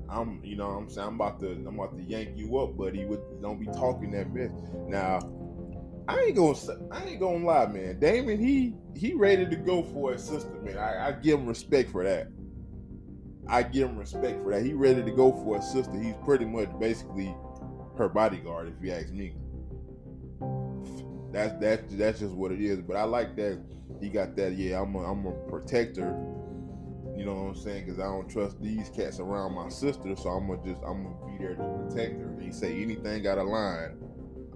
I'm, 0.09 0.41
you 0.45 0.57
know, 0.57 0.69
I'm 0.69 0.89
saying 0.89 1.09
I'm 1.09 1.15
about 1.15 1.41
to, 1.41 1.53
I'm 1.53 1.79
about 1.79 1.97
to 1.97 2.03
yank 2.03 2.37
you 2.37 2.59
up, 2.59 2.77
buddy. 2.77 3.05
With 3.05 3.21
don't 3.43 3.59
be 3.59 3.67
talking 3.67 4.11
that 4.13 4.33
mess. 4.33 4.51
Now, 4.87 5.21
I 6.07 6.21
ain't 6.21 6.37
gonna, 6.37 6.59
I 6.91 7.05
ain't 7.05 7.21
gonna 7.21 7.45
lie, 7.45 7.67
man. 7.67 7.99
Damon, 7.99 8.39
he 8.39 8.75
he 8.95 9.15
ready 9.15 9.47
to 9.47 9.57
go 9.57 9.83
for 9.83 10.13
his 10.13 10.23
sister, 10.23 10.51
man. 10.63 10.77
I, 10.77 11.09
I 11.09 11.13
give 11.13 11.39
him 11.39 11.47
respect 11.47 11.91
for 11.91 12.05
that. 12.05 12.29
I 13.49 13.63
give 13.63 13.89
him 13.89 13.99
respect 13.99 14.43
for 14.43 14.53
that. 14.53 14.65
He 14.65 14.73
ready 14.73 15.03
to 15.03 15.11
go 15.11 15.33
for 15.33 15.57
his 15.57 15.71
sister. 15.71 15.99
He's 16.01 16.15
pretty 16.25 16.45
much 16.45 16.69
basically 16.79 17.35
her 17.97 18.09
bodyguard, 18.09 18.69
if 18.69 18.85
you 18.85 18.93
ask 18.93 19.11
me. 19.11 19.35
That's 21.33 21.53
that's 21.61 21.95
that's 21.95 22.21
just 22.21 22.33
what 22.33 22.53
it 22.53 22.61
is. 22.61 22.81
But 22.81 22.97
I 22.97 23.05
like 23.05 23.37
that 23.37 23.61
he 24.01 24.09
got 24.09 24.37
that. 24.37 24.53
Yeah, 24.53 24.81
I'm 24.81 24.95
a, 24.95 25.11
I'm 25.11 25.27
a 25.27 25.33
protector. 25.49 26.17
You 27.17 27.25
know 27.25 27.35
what 27.35 27.49
I'm 27.51 27.55
saying? 27.55 27.85
Because 27.85 28.01
I 28.01 28.05
don't 28.05 28.29
trust 28.29 28.61
these 28.61 28.89
cats 28.91 29.21
around 29.21 29.55
my 29.55 29.69
sister, 29.69 30.17
so 30.17 30.31
I'm 30.31 30.49
gonna 30.49 30.65
just 30.65 30.83
I'm 30.83 31.05
gonna 31.05 31.33
be 31.33 31.45
there 31.45 31.55
to 31.55 31.63
protect 31.63 32.21
her. 32.21 32.35
They 32.39 32.51
say 32.51 32.83
anything 32.83 33.23
got 33.23 33.39
a 33.39 33.43
line. 33.43 33.99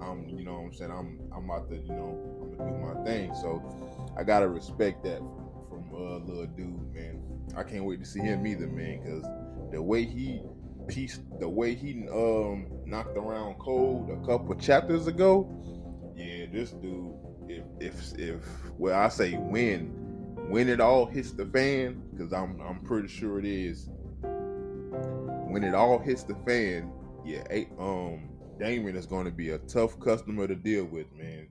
I'm 0.00 0.28
you 0.28 0.44
know 0.44 0.54
what 0.54 0.66
I'm 0.66 0.72
saying 0.74 0.90
I'm 0.90 1.20
I'm 1.34 1.44
about 1.44 1.68
to 1.70 1.76
you 1.76 1.92
know 1.92 2.18
I'm 2.42 2.58
gonna 2.58 2.70
do 2.70 2.78
my 2.78 3.04
thing. 3.04 3.34
So 3.34 3.62
I 4.18 4.24
gotta 4.24 4.48
respect 4.48 5.04
that 5.04 5.18
from 5.18 5.88
uh 5.94 6.18
little 6.24 6.46
dude, 6.46 6.92
man. 6.92 7.22
I 7.56 7.62
can't 7.62 7.84
wait 7.84 8.00
to 8.00 8.06
see 8.06 8.20
him 8.20 8.46
either, 8.46 8.66
man, 8.66 9.00
because 9.02 9.22
the 9.70 9.80
way 9.80 10.04
he 10.04 10.42
pieced, 10.88 11.22
the 11.38 11.48
way 11.48 11.74
he 11.74 12.08
um 12.08 12.66
knocked 12.84 13.16
around 13.16 13.54
Code 13.58 14.10
a 14.10 14.26
couple 14.26 14.54
chapters 14.56 15.06
ago, 15.06 15.48
yeah, 16.16 16.46
this 16.52 16.72
dude, 16.72 17.14
if 17.48 17.64
if 17.80 18.18
if 18.18 18.44
well, 18.78 18.98
I 18.98 19.08
say 19.08 19.34
when 19.34 19.97
when 20.48 20.68
it 20.68 20.80
all 20.80 21.06
hits 21.06 21.32
the 21.32 21.46
fan, 21.46 22.02
because 22.10 22.32
I'm 22.32 22.60
I'm 22.60 22.80
pretty 22.80 23.08
sure 23.08 23.38
it 23.38 23.44
is. 23.44 23.88
When 24.22 25.64
it 25.64 25.74
all 25.74 25.98
hits 25.98 26.22
the 26.24 26.34
fan, 26.46 26.90
yeah, 27.24 27.42
um, 27.78 28.28
Damon 28.58 28.96
is 28.96 29.06
going 29.06 29.24
to 29.24 29.30
be 29.30 29.50
a 29.50 29.58
tough 29.58 29.98
customer 30.00 30.46
to 30.46 30.54
deal 30.54 30.84
with, 30.84 31.06
man. 31.14 31.48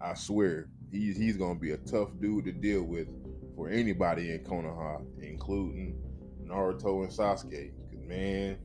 I 0.00 0.14
swear, 0.14 0.68
he's 0.90 1.16
he's 1.16 1.36
going 1.36 1.56
to 1.56 1.60
be 1.60 1.72
a 1.72 1.78
tough 1.78 2.08
dude 2.20 2.44
to 2.46 2.52
deal 2.52 2.82
with 2.82 3.08
for 3.56 3.68
anybody 3.68 4.32
in 4.32 4.40
Konoha, 4.40 5.02
including 5.22 5.96
Naruto 6.44 7.04
and 7.04 7.12
Sasuke. 7.12 7.70
'Cause, 7.90 8.02
man, 8.06 8.58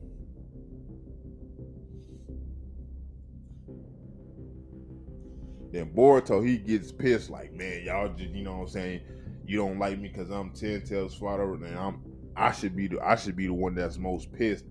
then 5.72 5.92
Boruto 5.94 6.44
he 6.46 6.58
gets 6.58 6.90
pissed 6.90 7.30
like, 7.30 7.52
man, 7.52 7.84
y'all 7.84 8.08
just 8.08 8.30
you 8.30 8.42
know 8.42 8.56
what 8.56 8.62
I'm 8.62 8.68
saying, 8.68 9.00
you 9.48 9.56
don't 9.56 9.78
like 9.78 9.98
me 9.98 10.08
because 10.08 10.30
I'm 10.30 10.50
ten 10.50 10.82
tails 10.82 11.14
father, 11.14 11.54
and 11.54 11.76
I'm 11.76 12.02
I 12.36 12.52
should 12.52 12.76
be 12.76 12.86
the 12.86 13.00
I 13.00 13.16
should 13.16 13.34
be 13.34 13.46
the 13.46 13.54
one 13.54 13.74
that's 13.74 13.96
most 13.96 14.30
pissed. 14.32 14.66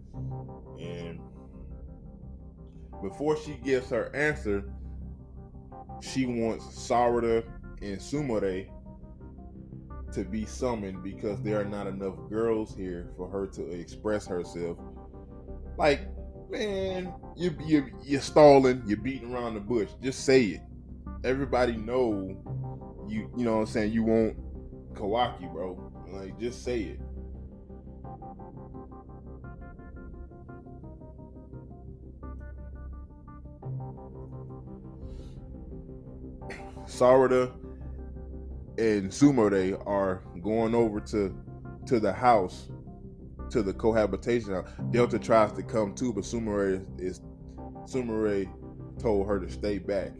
And 0.79 1.19
before 3.01 3.35
she 3.37 3.55
gives 3.55 3.89
her 3.89 4.15
answer, 4.15 4.71
she 6.01 6.27
wants 6.27 6.65
Sarada 6.65 7.43
and 7.81 7.97
Sumire 7.99 8.69
to 10.13 10.23
be 10.23 10.45
summoned 10.45 11.03
because 11.03 11.41
there 11.41 11.59
are 11.59 11.65
not 11.65 11.87
enough 11.87 12.15
girls 12.29 12.75
here 12.75 13.09
for 13.17 13.27
her 13.29 13.47
to 13.47 13.71
express 13.71 14.27
herself. 14.27 14.77
Like, 15.75 16.07
man, 16.51 17.13
you 17.35 17.55
you 17.65 17.87
you're 18.03 18.21
stalling, 18.21 18.83
you're 18.85 18.97
beating 18.97 19.33
around 19.33 19.55
the 19.55 19.59
bush. 19.59 19.89
Just 20.03 20.23
say 20.23 20.43
it. 20.43 20.61
Everybody 21.23 21.77
know 21.77 22.37
you. 23.09 23.31
You 23.35 23.43
know 23.43 23.55
what 23.55 23.61
I'm 23.61 23.65
saying. 23.65 23.91
You 23.91 24.03
want 24.03 24.37
Kawaki, 24.97 25.51
bro. 25.51 25.91
Like, 26.11 26.39
just 26.39 26.63
say 26.63 26.81
it. 26.81 26.99
Sarada 36.85 37.51
and 38.77 39.11
Sumire 39.11 39.85
are 39.85 40.23
going 40.41 40.73
over 40.73 40.99
to 41.01 41.35
to 41.85 41.99
the 41.99 42.11
house, 42.11 42.69
to 43.49 43.61
the 43.61 43.73
cohabitation 43.73 44.53
house. 44.53 44.69
Delta 44.91 45.19
tries 45.19 45.51
to 45.53 45.63
come 45.63 45.93
too, 45.93 46.11
but 46.11 46.23
Sumire 46.23 46.83
is 46.99 47.21
Sumire 47.85 48.49
told 48.99 49.27
her 49.27 49.39
to 49.39 49.49
stay 49.49 49.77
back. 49.77 50.11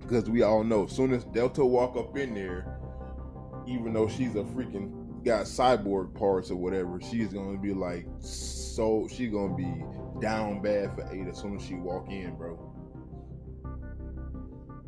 Because 0.00 0.28
we 0.28 0.42
all 0.42 0.64
know, 0.64 0.86
as 0.86 0.92
soon 0.92 1.12
as 1.12 1.24
Delta 1.26 1.64
walk 1.64 1.96
up 1.96 2.16
in 2.16 2.34
there, 2.34 2.79
even 3.66 3.92
though 3.92 4.08
she's 4.08 4.34
a 4.34 4.42
freaking 4.42 5.24
got 5.24 5.44
cyborg 5.44 6.14
parts 6.14 6.50
or 6.50 6.56
whatever, 6.56 7.00
she's 7.00 7.32
gonna 7.32 7.58
be 7.58 7.74
like 7.74 8.06
so 8.20 9.08
she's 9.10 9.30
gonna 9.30 9.54
be 9.54 9.84
down 10.20 10.60
bad 10.62 10.94
for 10.94 11.08
Ada 11.10 11.30
as 11.30 11.38
soon 11.38 11.56
as 11.56 11.62
she 11.64 11.74
walk 11.74 12.08
in, 12.10 12.36
bro. 12.36 12.66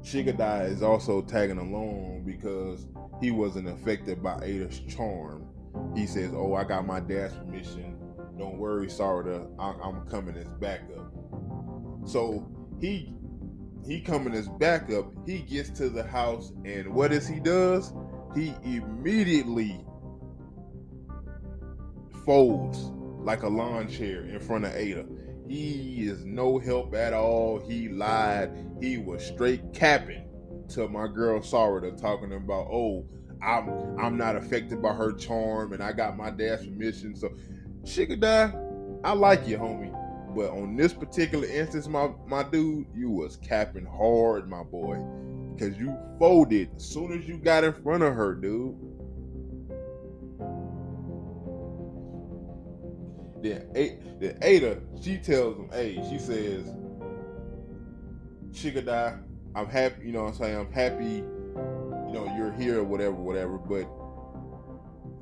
Shikadai 0.02 0.68
is 0.68 0.82
also 0.82 1.22
tagging 1.22 1.58
along 1.58 2.24
because 2.26 2.86
he 3.20 3.30
wasn't 3.30 3.68
affected 3.68 4.22
by 4.22 4.40
Ada's 4.42 4.80
charm. 4.80 5.46
He 5.94 6.06
says, 6.06 6.32
"Oh, 6.34 6.54
I 6.54 6.64
got 6.64 6.86
my 6.86 7.00
dad's 7.00 7.34
permission. 7.34 7.96
Don't 8.36 8.58
worry, 8.58 8.88
Sarada. 8.88 9.48
I- 9.58 9.78
I'm 9.82 10.06
coming 10.08 10.36
as 10.36 10.52
backup." 10.60 11.12
So 12.04 12.46
he 12.80 13.14
he 13.86 14.00
coming 14.00 14.34
as 14.34 14.48
backup. 14.48 15.12
He 15.26 15.38
gets 15.40 15.70
to 15.70 15.88
the 15.88 16.02
house, 16.02 16.52
and 16.64 16.94
what 16.94 17.10
does 17.10 17.26
he 17.26 17.40
does? 17.40 17.92
He 18.34 18.54
immediately 18.64 19.84
folds 22.24 22.90
like 23.18 23.42
a 23.42 23.48
lawn 23.48 23.88
chair 23.88 24.24
in 24.24 24.40
front 24.40 24.64
of 24.64 24.74
Ada. 24.74 25.06
He 25.48 26.06
is 26.06 26.24
no 26.24 26.58
help 26.58 26.94
at 26.94 27.12
all. 27.12 27.58
He 27.58 27.88
lied. 27.88 28.50
He 28.80 28.96
was 28.98 29.24
straight 29.24 29.72
capping 29.72 30.24
to 30.70 30.88
my 30.88 31.06
girl 31.06 31.40
Sarada, 31.40 32.00
talking 32.00 32.32
about, 32.32 32.68
oh, 32.70 33.06
I'm 33.42 33.98
I'm 33.98 34.16
not 34.16 34.36
affected 34.36 34.80
by 34.80 34.94
her 34.94 35.12
charm, 35.12 35.72
and 35.72 35.82
I 35.82 35.92
got 35.92 36.16
my 36.16 36.30
dad's 36.30 36.64
permission. 36.64 37.16
So, 37.16 37.30
Shikadai, 37.82 39.00
I 39.04 39.12
like 39.12 39.46
you, 39.48 39.58
homie. 39.58 39.92
But 40.34 40.50
on 40.50 40.76
this 40.76 40.92
particular 40.92 41.46
instance, 41.46 41.88
my 41.88 42.10
my 42.26 42.44
dude, 42.44 42.86
you 42.94 43.10
was 43.10 43.36
capping 43.36 43.84
hard, 43.84 44.48
my 44.48 44.62
boy, 44.62 45.04
because 45.54 45.76
you 45.78 45.96
folded 46.18 46.70
as 46.76 46.84
soon 46.84 47.12
as 47.12 47.26
you 47.26 47.38
got 47.38 47.64
in 47.64 47.72
front 47.72 48.02
of 48.02 48.14
her, 48.14 48.34
dude. 48.34 48.76
Then, 53.42 53.68
A- 53.74 53.98
then 54.20 54.38
Ada, 54.40 54.80
she 55.00 55.18
tells 55.18 55.56
him, 55.56 55.68
hey, 55.72 55.96
she 56.08 56.18
says, 56.18 56.72
Shikadai, 58.52 59.20
I'm 59.54 59.66
happy, 59.66 60.06
you 60.06 60.12
know 60.12 60.26
I'm 60.26 60.34
saying? 60.34 60.56
I'm 60.56 60.72
happy, 60.72 61.16
you 61.16 62.12
know, 62.12 62.32
you're 62.36 62.52
here 62.52 62.80
or 62.80 62.84
whatever, 62.84 63.14
whatever, 63.14 63.58
but 63.58 63.88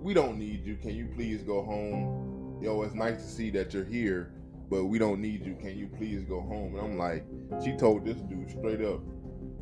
we 0.01 0.13
don't 0.15 0.39
need 0.39 0.65
you. 0.65 0.77
Can 0.77 0.95
you 0.95 1.07
please 1.15 1.43
go 1.43 1.63
home? 1.63 2.59
Yo, 2.63 2.83
it's 2.83 2.95
nice 2.95 3.17
to 3.17 3.29
see 3.29 3.51
that 3.51 3.73
you're 3.73 3.85
here, 3.85 4.35
but 4.69 4.85
we 4.85 4.99
don't 4.99 5.21
need 5.21 5.47
you. 5.47 5.55
Can 5.55 5.79
you 5.79 5.89
please 5.89 6.25
go 6.25 6.41
home? 6.43 6.77
And 6.77 6.85
I'm 6.85 6.99
like, 6.99 7.25
she 7.65 7.73
told 7.77 8.05
this 8.05 8.19
dude 8.19 8.51
straight 8.51 8.83
up, 8.83 9.01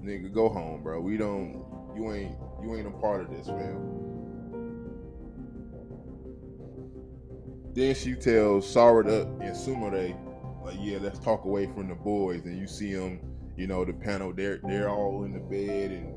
nigga, 0.03 0.33
go 0.33 0.49
home, 0.49 0.83
bro. 0.83 1.01
We 1.01 1.17
don't, 1.17 1.65
you 1.97 2.13
ain't, 2.13 2.37
you 2.63 2.77
ain't 2.77 2.87
a 2.87 2.91
part 2.91 3.23
of 3.23 3.31
this, 3.31 3.47
man. 3.49 3.99
Then 7.75 7.95
she 7.95 8.15
tells 8.15 8.67
Sarada 8.73 9.25
and 9.41 9.55
Sumire, 9.55 10.17
like, 10.65 10.77
yeah, 10.81 10.99
let's 11.01 11.19
talk 11.19 11.45
away 11.45 11.67
from 11.67 11.89
the 11.89 11.95
boys. 11.95 12.45
And 12.45 12.59
you 12.59 12.67
see 12.67 12.93
them, 12.93 13.21
you 13.57 13.67
know, 13.67 13.85
the 13.85 13.93
panel, 13.93 14.33
they're 14.33 14.61
they're 14.65 14.89
all 14.89 15.25
in 15.25 15.33
the 15.33 15.39
bed 15.39 15.93
and 15.93 16.15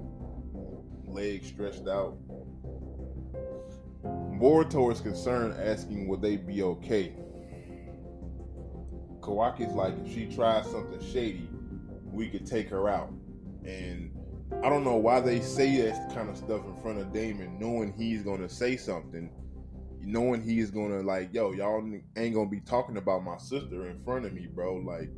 legs 1.07 1.47
stretched 1.47 1.87
out. 1.87 2.17
Boruto 4.03 4.91
is 4.91 5.01
concerned, 5.01 5.53
asking 5.61 6.07
would 6.07 6.21
they 6.21 6.37
be 6.37 6.63
okay. 6.63 7.13
Kawaki's 9.19 9.73
like, 9.73 9.93
if 10.03 10.11
she 10.11 10.25
tries 10.25 10.65
something 10.65 10.99
shady, 11.13 11.47
we 12.11 12.27
could 12.27 12.45
take 12.47 12.69
her 12.69 12.89
out. 12.89 13.13
And 13.65 14.11
I 14.63 14.69
don't 14.69 14.83
know 14.83 14.97
why 14.97 15.19
they 15.21 15.41
say 15.41 15.81
that 15.81 16.13
kind 16.13 16.29
of 16.29 16.37
stuff 16.37 16.65
in 16.65 16.75
front 16.81 16.99
of 16.99 17.13
Damon, 17.13 17.57
knowing 17.59 17.93
he's 17.93 18.23
gonna 18.23 18.49
say 18.49 18.77
something 18.77 19.29
knowing 20.03 20.41
he's 20.41 20.71
gonna 20.71 21.01
like, 21.01 21.33
yo, 21.33 21.51
y'all 21.51 21.83
ain't 22.17 22.35
gonna 22.35 22.49
be 22.49 22.59
talking 22.61 22.97
about 22.97 23.23
my 23.23 23.37
sister 23.37 23.87
in 23.87 24.03
front 24.03 24.25
of 24.25 24.33
me, 24.33 24.47
bro. 24.47 24.75
Like, 24.75 25.09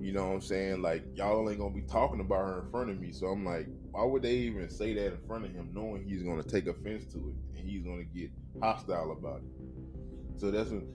you 0.00 0.12
know 0.12 0.28
what 0.28 0.34
I'm 0.34 0.40
saying? 0.40 0.82
Like, 0.82 1.04
y'all 1.14 1.48
ain't 1.48 1.58
gonna 1.58 1.74
be 1.74 1.82
talking 1.82 2.20
about 2.20 2.46
her 2.48 2.62
in 2.64 2.70
front 2.70 2.90
of 2.90 3.00
me. 3.00 3.12
So 3.12 3.26
I'm 3.28 3.44
like, 3.44 3.66
why 3.90 4.04
would 4.04 4.22
they 4.22 4.34
even 4.34 4.68
say 4.70 4.94
that 4.94 5.12
in 5.12 5.18
front 5.26 5.44
of 5.44 5.52
him, 5.52 5.70
knowing 5.74 6.04
he's 6.04 6.22
gonna 6.22 6.42
take 6.42 6.66
offense 6.66 7.10
to 7.12 7.18
it 7.18 7.58
and 7.58 7.68
he's 7.68 7.82
gonna 7.82 8.04
get 8.04 8.30
hostile 8.62 9.12
about 9.12 9.38
it? 9.38 10.40
So 10.40 10.50
that's 10.50 10.70
when 10.70 10.86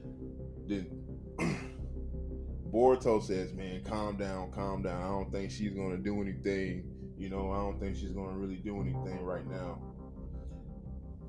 Boruto 2.72 3.22
says, 3.22 3.54
"Man, 3.54 3.84
calm 3.84 4.18
down, 4.18 4.52
calm 4.52 4.82
down. 4.82 5.02
I 5.02 5.08
don't 5.08 5.32
think 5.32 5.52
she's 5.52 5.74
gonna 5.74 5.98
do 5.98 6.22
anything. 6.22 6.84
You 7.18 7.30
know, 7.30 7.52
I 7.52 7.58
don't 7.58 7.80
think 7.80 7.96
she's 7.96 8.12
gonna 8.12 8.38
really 8.38 8.58
do 8.58 8.82
anything 8.82 9.24
right 9.24 9.48
now." 9.48 9.80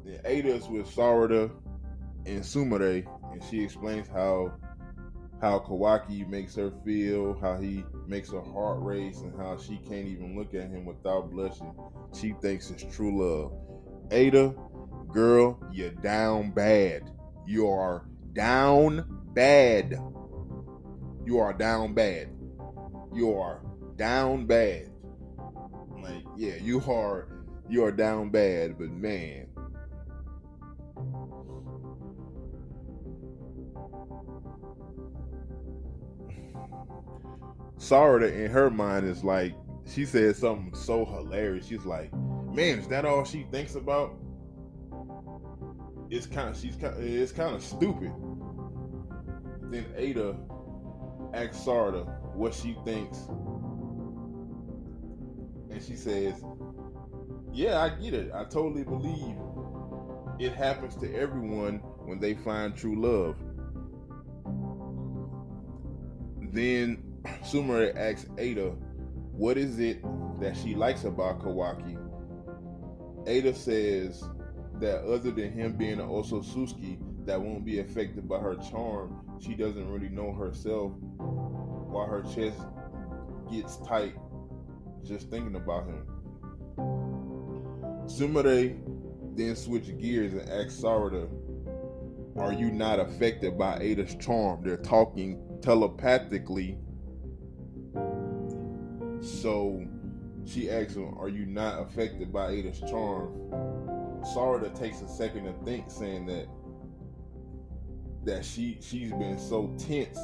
Then 0.05 0.21
Ada's 0.25 0.69
with 0.69 0.87
Sarada 0.87 1.51
and 2.27 2.43
Sumire, 2.43 3.07
and 3.33 3.43
she 3.45 3.63
explains 3.63 4.09
how 4.09 4.53
how 5.41 5.59
Kawaki 5.59 6.27
makes 6.29 6.55
her 6.55 6.73
feel, 6.85 7.39
how 7.41 7.59
he 7.59 7.85
makes 8.07 8.31
her 8.31 8.41
heart 8.41 8.81
race, 8.81 9.21
and 9.21 9.37
how 9.37 9.59
she 9.59 9.77
can't 9.79 10.09
even 10.09 10.37
look 10.37 10.55
at 10.55 10.71
him 10.71 10.87
without 10.87 11.31
blushing. 11.31 11.75
She 12.15 12.35
thinks 12.41 12.71
it's 12.71 12.85
true 12.85 13.23
love. 13.23 13.53
Ada, 14.11 14.55
girl, 15.13 15.61
you're 15.73 15.91
down 15.91 16.53
bad. 16.53 17.11
You 17.47 17.69
are 17.69 18.07
down 18.33 19.05
bad. 19.35 19.99
You 21.27 21.41
are 21.41 21.53
down 21.53 21.93
bad. 21.93 22.29
You 23.13 23.35
are 23.35 23.61
down 23.97 24.47
bad. 24.47 24.89
Like, 26.01 26.23
yeah, 26.37 26.55
you 26.63 26.81
are 26.89 27.27
you 27.69 27.85
are 27.85 27.91
down 27.91 28.31
bad, 28.31 28.79
but 28.79 28.91
man. 28.91 29.49
Sarada 37.77 38.33
in 38.33 38.49
her 38.49 38.71
mind 38.71 39.05
is 39.05 39.25
like 39.25 39.53
she 39.85 40.05
said 40.05 40.37
something 40.37 40.77
so 40.77 41.05
hilarious. 41.05 41.67
She's 41.67 41.85
like, 41.85 42.15
"Man, 42.15 42.79
is 42.79 42.87
that 42.87 43.05
all 43.05 43.25
she 43.25 43.49
thinks 43.51 43.75
about?" 43.75 44.15
It's 46.09 46.27
kind 46.29 46.51
of 46.51 46.57
she's 46.57 46.77
kind 46.77 46.97
of, 46.97 47.03
it's 47.03 47.33
kind 47.33 47.53
of 47.53 47.65
stupid. 47.65 48.13
Then 49.73 49.87
Ada 49.97 50.37
asks 51.37 51.59
Sarada 51.59 52.07
what 52.35 52.55
she 52.55 52.77
thinks, 52.85 53.19
and 55.71 55.83
she 55.83 55.97
says, 55.97 56.43
"Yeah, 57.53 57.81
I 57.81 57.91
get 57.91 58.15
it. 58.15 58.33
I 58.35 58.45
totally 58.45 58.85
believe 58.85 59.37
it 60.39 60.53
happens 60.53 60.97
to 60.97 61.15
everyone 61.15 61.79
when 62.05 62.19
they 62.19 62.35
find 62.35 62.75
true 62.75 63.01
love." 63.01 63.37
Then 66.53 67.03
Sumire 67.43 67.95
asks 67.97 68.29
Ada, 68.39 68.71
what 69.33 69.59
is 69.59 69.79
it 69.79 70.03
that 70.41 70.57
she 70.57 70.75
likes 70.75 71.05
about 71.05 71.41
Kawaki? 71.41 71.99
Ada 73.27 73.55
says 73.55 74.25
that 74.81 75.05
other 75.05 75.31
than 75.31 75.53
him 75.53 75.77
being 75.77 76.01
an 76.01 76.09
Otsutsuki 76.09 76.99
that 77.27 77.41
won't 77.41 77.65
be 77.65 77.81
affected 77.81 78.29
by 78.29 78.39
her 78.39 78.55
charm, 78.57 79.21
she 79.41 79.55
doesn't 79.55 79.91
really 79.91 80.09
know 80.09 80.33
herself 80.33 80.93
while 81.19 82.07
her 82.07 82.23
chest 82.23 82.61
gets 83.51 83.77
tight 83.79 84.15
just 85.05 85.31
thinking 85.31 85.57
about 85.57 85.87
him. 85.87 86.07
Sumire 88.07 88.79
then 89.37 89.55
switch 89.57 89.97
gears 89.99 90.33
and 90.33 90.49
asks 90.49 90.81
Sarada, 90.81 91.29
Are 92.37 92.53
you 92.53 92.71
not 92.71 93.01
affected 93.01 93.59
by 93.59 93.79
Ada's 93.81 94.15
charm? 94.17 94.63
They're 94.65 94.77
talking 94.77 95.41
telepathically 95.61 96.79
so 99.27 99.85
she 100.45 100.71
asks 100.71 100.95
him, 100.95 101.15
Are 101.19 101.29
you 101.29 101.47
not 101.47 101.83
affected 101.83 102.33
by 102.33 102.51
Ada's 102.51 102.81
charm? 102.81 103.33
Sarada 104.35 104.77
takes 104.79 105.01
a 105.03 105.09
second 105.09 105.45
to 105.45 105.53
think, 105.65 105.91
saying 105.91 106.27
that 106.27 106.47
that 108.27 108.45
she 108.45 108.79
she's 108.83 109.13
been 109.13 109.39
so 109.39 109.75
tense 109.79 110.19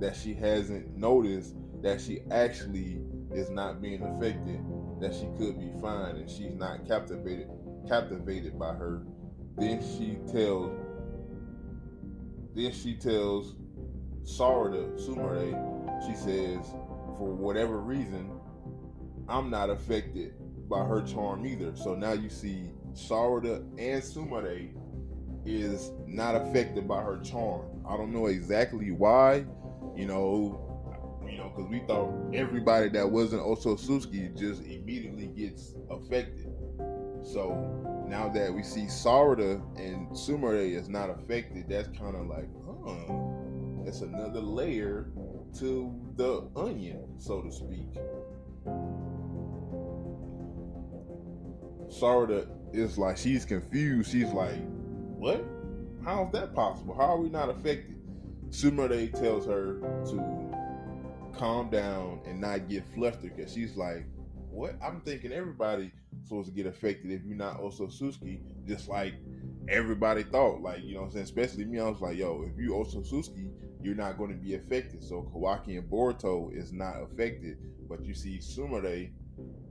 that 0.00 0.16
she 0.16 0.32
hasn't 0.32 0.96
noticed 0.96 1.54
that 1.82 2.00
she 2.00 2.20
actually 2.30 3.00
is 3.32 3.50
not 3.50 3.82
being 3.82 4.02
affected, 4.02 4.64
that 5.00 5.12
she 5.12 5.26
could 5.36 5.58
be 5.58 5.70
fine 5.80 6.16
and 6.16 6.30
she's 6.30 6.54
not 6.54 6.86
captivated 6.86 7.48
captivated 7.88 8.58
by 8.58 8.72
her. 8.72 9.02
Then 9.56 9.80
she 9.82 10.18
tells 10.32 10.70
then 12.54 12.72
she 12.72 12.94
tells 12.94 13.56
Sarada 14.22 14.96
Sumire, 14.98 16.06
she 16.06 16.14
says, 16.14 16.64
for 17.16 17.34
whatever 17.34 17.78
reason, 17.80 18.30
I'm 19.28 19.50
not 19.50 19.68
affected 19.68 20.34
by 20.68 20.84
her 20.84 21.02
charm 21.02 21.46
either. 21.46 21.74
So 21.74 21.94
now 21.94 22.12
you 22.12 22.28
see 22.28 22.70
Sarada 22.92 23.58
and 23.78 24.02
Sumire 24.02 24.70
is 25.48 25.92
not 26.06 26.34
affected 26.34 26.86
by 26.86 27.02
her 27.02 27.18
charm. 27.18 27.66
I 27.88 27.96
don't 27.96 28.12
know 28.12 28.26
exactly 28.26 28.90
why, 28.90 29.44
you 29.96 30.06
know, 30.06 30.64
you 31.28 31.38
know, 31.38 31.52
because 31.54 31.70
we 31.70 31.80
thought 31.80 32.12
everybody 32.34 32.88
that 32.90 33.10
wasn't 33.10 33.42
Otsutsuki 33.42 34.36
just 34.36 34.62
immediately 34.62 35.26
gets 35.26 35.74
affected. 35.90 36.52
So 37.22 38.06
now 38.08 38.28
that 38.28 38.52
we 38.52 38.62
see 38.62 38.86
Sarada 38.86 39.60
and 39.76 40.08
Sumire 40.10 40.74
is 40.74 40.88
not 40.88 41.10
affected, 41.10 41.66
that's 41.68 41.88
kind 41.98 42.16
of 42.16 42.26
like, 42.26 42.48
huh, 42.64 43.84
that's 43.84 44.00
another 44.00 44.40
layer 44.40 45.10
to 45.58 45.94
the 46.16 46.48
onion, 46.56 47.04
so 47.18 47.42
to 47.42 47.50
speak. 47.50 47.94
Sarada 51.88 52.46
is 52.72 52.98
like 52.98 53.16
she's 53.16 53.44
confused. 53.44 54.12
She's 54.12 54.30
like, 54.30 54.58
"What? 55.18 55.44
How's 56.04 56.32
that 56.32 56.54
possible? 56.54 56.94
How 56.94 57.14
are 57.14 57.20
we 57.20 57.28
not 57.28 57.50
affected?" 57.50 57.96
Sumire 58.50 59.12
tells 59.12 59.46
her 59.46 59.80
to 60.06 60.54
calm 61.36 61.70
down 61.70 62.20
and 62.24 62.40
not 62.40 62.68
get 62.68 62.84
flustered 62.94 63.36
because 63.36 63.52
she's 63.52 63.76
like, 63.76 64.06
"What? 64.50 64.76
I'm 64.82 65.00
thinking 65.00 65.32
everybody 65.32 65.92
supposed 66.24 66.48
to 66.48 66.54
get 66.54 66.66
affected 66.66 67.10
if 67.10 67.24
you're 67.24 67.36
not 67.36 67.60
Otsutsuki, 67.60 68.40
just 68.66 68.88
like 68.88 69.14
everybody 69.68 70.22
thought. 70.22 70.60
Like 70.60 70.82
you 70.84 70.94
know, 70.94 71.00
what 71.00 71.06
I'm 71.06 71.12
saying, 71.12 71.24
especially 71.24 71.64
me. 71.64 71.78
I 71.78 71.88
was 71.88 72.00
like, 72.00 72.16
"Yo, 72.16 72.42
if 72.42 72.58
you 72.58 72.70
Otsutsuki, 72.70 73.50
you're 73.82 73.94
not 73.94 74.18
going 74.18 74.30
to 74.30 74.36
be 74.36 74.54
affected." 74.54 75.02
So 75.02 75.30
Kawaki 75.34 75.78
and 75.78 75.90
Boruto 75.90 76.54
is 76.54 76.72
not 76.72 77.02
affected, 77.02 77.58
but 77.88 78.04
you 78.04 78.14
see 78.14 78.38
Sumire 78.38 79.10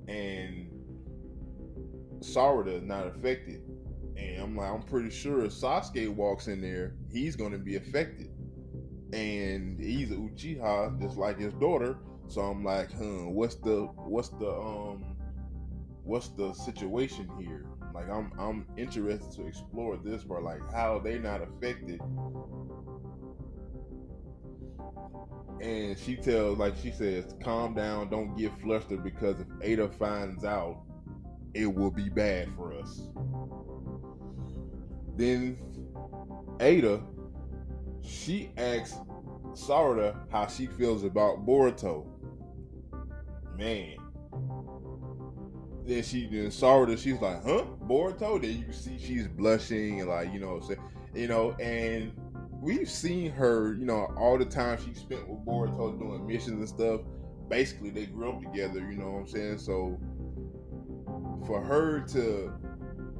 and 0.08 0.70
Sarada 2.20 2.78
is 2.78 2.84
not 2.84 3.08
affected. 3.08 3.62
And 4.18 4.42
I'm 4.42 4.56
like, 4.56 4.72
I'm 4.72 4.82
pretty 4.82 5.10
sure 5.10 5.46
if 5.46 5.52
Sasuke 5.52 6.10
walks 6.10 6.48
in 6.48 6.62
there, 6.62 6.96
he's 7.12 7.36
gonna 7.36 7.58
be 7.58 7.76
affected. 7.76 8.30
And 9.14 9.80
he's 9.80 10.12
a 10.12 10.16
Uchiha 10.16 11.00
just 11.00 11.18
like 11.18 11.40
his 11.40 11.54
daughter. 11.54 11.98
So 12.28 12.42
I'm 12.42 12.64
like, 12.64 12.92
huh, 12.92 13.30
what's 13.30 13.56
the 13.56 13.86
what's 13.96 14.30
the 14.30 14.50
um 14.52 15.06
what's 16.04 16.30
the 16.30 16.54
situation 16.54 17.30
here? 17.40 17.66
Like 17.94 18.10
I'm 18.10 18.32
I'm 18.40 18.66
interested 18.78 19.32
to 19.42 19.48
explore 19.48 19.98
this 19.98 20.24
part, 20.24 20.44
like 20.44 20.62
how 20.74 21.00
they 21.00 21.20
not 21.20 21.42
affected. 21.42 22.02
And 25.62 25.98
she 25.98 26.16
tells, 26.16 26.60
like 26.60 26.76
she 26.76 26.92
says, 26.92 27.34
calm 27.44 27.74
down, 27.74 28.10
don't 28.10 28.36
get 28.38 28.52
flustered 28.62 29.04
because 29.04 29.40
if 29.40 29.48
Ada 29.62 29.90
finds 29.90 30.44
out, 30.44 30.84
it 31.54 31.66
will 31.66 31.90
be 31.90 32.10
bad 32.10 32.50
for 32.56 32.74
us. 32.74 33.10
Then 35.18 35.58
Ada, 36.60 37.02
she 38.02 38.52
asks 38.56 38.96
Sarada 39.54 40.16
how 40.32 40.46
she 40.46 40.68
feels 40.68 41.04
about 41.04 41.46
Boruto. 41.46 42.06
Man. 43.58 43.98
Then 45.86 46.04
she 46.04 46.28
then 46.28 46.48
Sarada, 46.48 46.98
she's 46.98 47.20
like, 47.20 47.44
huh? 47.44 47.66
Boruto? 47.88 48.40
Then 48.40 48.64
you 48.66 48.72
see 48.72 49.00
she's 49.00 49.28
blushing 49.28 50.02
and 50.02 50.10
like, 50.10 50.32
you 50.32 50.40
know, 50.40 50.60
say, 50.60 50.76
you 51.16 51.28
know, 51.28 51.54
and 51.54 52.12
we've 52.52 52.90
seen 52.90 53.32
her, 53.32 53.74
you 53.74 53.86
know, 53.86 54.14
all 54.18 54.38
the 54.38 54.46
time 54.46 54.78
she 54.86 54.94
spent 54.94 55.28
with 55.28 55.44
Boruto 55.46 55.98
doing 55.98 56.28
missions 56.28 56.60
and 56.60 56.70
stuff. 56.70 57.02
Basically, 57.50 57.90
they 57.90 58.06
grew 58.06 58.34
up 58.34 58.42
together, 58.42 58.80
you 58.80 58.98
know 58.98 59.12
what 59.12 59.20
I'm 59.22 59.28
saying? 59.28 59.58
So 59.58 59.98
for 61.48 61.62
her 61.64 62.02
to, 62.10 62.54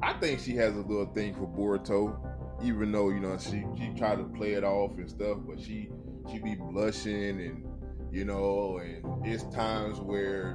I 0.02 0.12
think 0.14 0.40
she 0.40 0.54
has 0.56 0.74
a 0.74 0.80
little 0.80 1.06
thing 1.06 1.34
for 1.34 1.46
Boruto, 1.46 2.16
even 2.62 2.92
though 2.92 3.10
you 3.10 3.20
know 3.20 3.36
she 3.38 3.64
she 3.76 3.92
tried 3.96 4.18
to 4.18 4.24
play 4.24 4.52
it 4.52 4.64
off 4.64 4.92
and 4.98 5.08
stuff, 5.08 5.38
but 5.46 5.60
she 5.60 5.90
she 6.30 6.38
be 6.38 6.54
blushing 6.54 7.40
and 7.40 7.64
you 8.10 8.24
know, 8.24 8.78
and 8.78 9.26
it's 9.26 9.44
times 9.54 10.00
where 10.00 10.54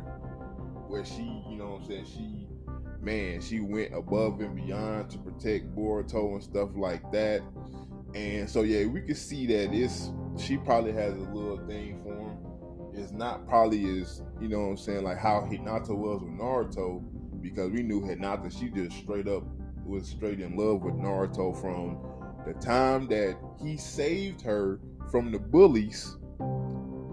where 0.87 1.05
she, 1.05 1.41
you 1.49 1.55
know, 1.57 1.71
what 1.71 1.81
I'm 1.81 1.87
saying 1.87 2.05
she, 2.05 2.47
man, 3.01 3.41
she 3.41 3.59
went 3.59 3.93
above 3.93 4.41
and 4.41 4.55
beyond 4.55 5.09
to 5.11 5.17
protect 5.17 5.75
Boruto 5.75 6.33
and 6.33 6.43
stuff 6.43 6.69
like 6.75 7.11
that. 7.11 7.41
And 8.13 8.49
so 8.49 8.61
yeah, 8.61 8.85
we 8.85 9.01
could 9.01 9.17
see 9.17 9.45
that 9.47 9.73
it's 9.73 10.11
she 10.37 10.57
probably 10.57 10.93
has 10.93 11.13
a 11.13 11.17
little 11.17 11.65
thing 11.67 12.01
for 12.03 12.15
him. 12.15 12.37
It's 12.93 13.11
not 13.11 13.47
probably 13.47 14.01
as 14.01 14.21
you 14.39 14.47
know 14.47 14.59
what 14.59 14.67
I'm 14.67 14.77
saying 14.77 15.03
like 15.03 15.17
how 15.17 15.41
Hinata 15.41 15.95
was 15.95 16.21
with 16.21 16.31
Naruto, 16.31 17.03
because 17.43 17.71
we 17.71 17.83
knew 17.83 18.01
Hinata, 18.01 18.51
she 18.57 18.69
just 18.69 18.97
straight 18.97 19.27
up 19.27 19.43
was 19.85 20.07
straight 20.07 20.39
in 20.39 20.55
love 20.55 20.81
with 20.81 20.95
Naruto 20.95 21.59
from 21.59 21.97
the 22.47 22.53
time 22.65 23.07
that 23.09 23.37
he 23.61 23.77
saved 23.77 24.41
her 24.41 24.79
from 25.11 25.31
the 25.31 25.39
bullies 25.39 26.15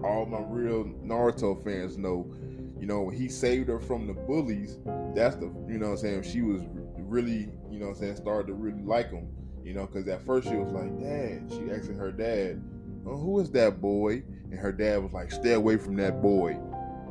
all 0.03 0.25
my 0.25 0.41
real 0.47 0.85
Naruto 1.03 1.63
fans 1.63 1.97
know, 1.97 2.31
you 2.79 2.85
know, 2.85 3.09
he 3.09 3.27
saved 3.27 3.69
her 3.69 3.79
from 3.79 4.07
the 4.07 4.13
bullies. 4.13 4.79
That's 5.15 5.35
the, 5.35 5.45
you 5.67 5.77
know, 5.77 5.87
what 5.87 5.91
I'm 5.93 5.97
saying 5.97 6.23
she 6.23 6.41
was 6.41 6.61
really, 6.97 7.49
you 7.69 7.79
know, 7.79 7.87
what 7.87 7.97
I'm 7.97 8.01
saying 8.01 8.15
started 8.17 8.47
to 8.47 8.53
really 8.53 8.81
like 8.81 9.11
him. 9.11 9.27
You 9.63 9.75
know, 9.75 9.85
because 9.85 10.07
at 10.07 10.25
first 10.25 10.47
she 10.47 10.55
was 10.55 10.71
like, 10.71 10.99
Dad. 10.99 11.43
She 11.51 11.71
asking 11.71 11.97
her 11.97 12.11
dad, 12.11 12.61
oh, 13.05 13.15
"Who 13.15 13.39
is 13.39 13.51
that 13.51 13.79
boy?" 13.79 14.23
And 14.49 14.55
her 14.55 14.71
dad 14.71 15.03
was 15.03 15.13
like, 15.13 15.31
"Stay 15.31 15.53
away 15.53 15.77
from 15.77 15.95
that 15.97 16.19
boy." 16.19 16.57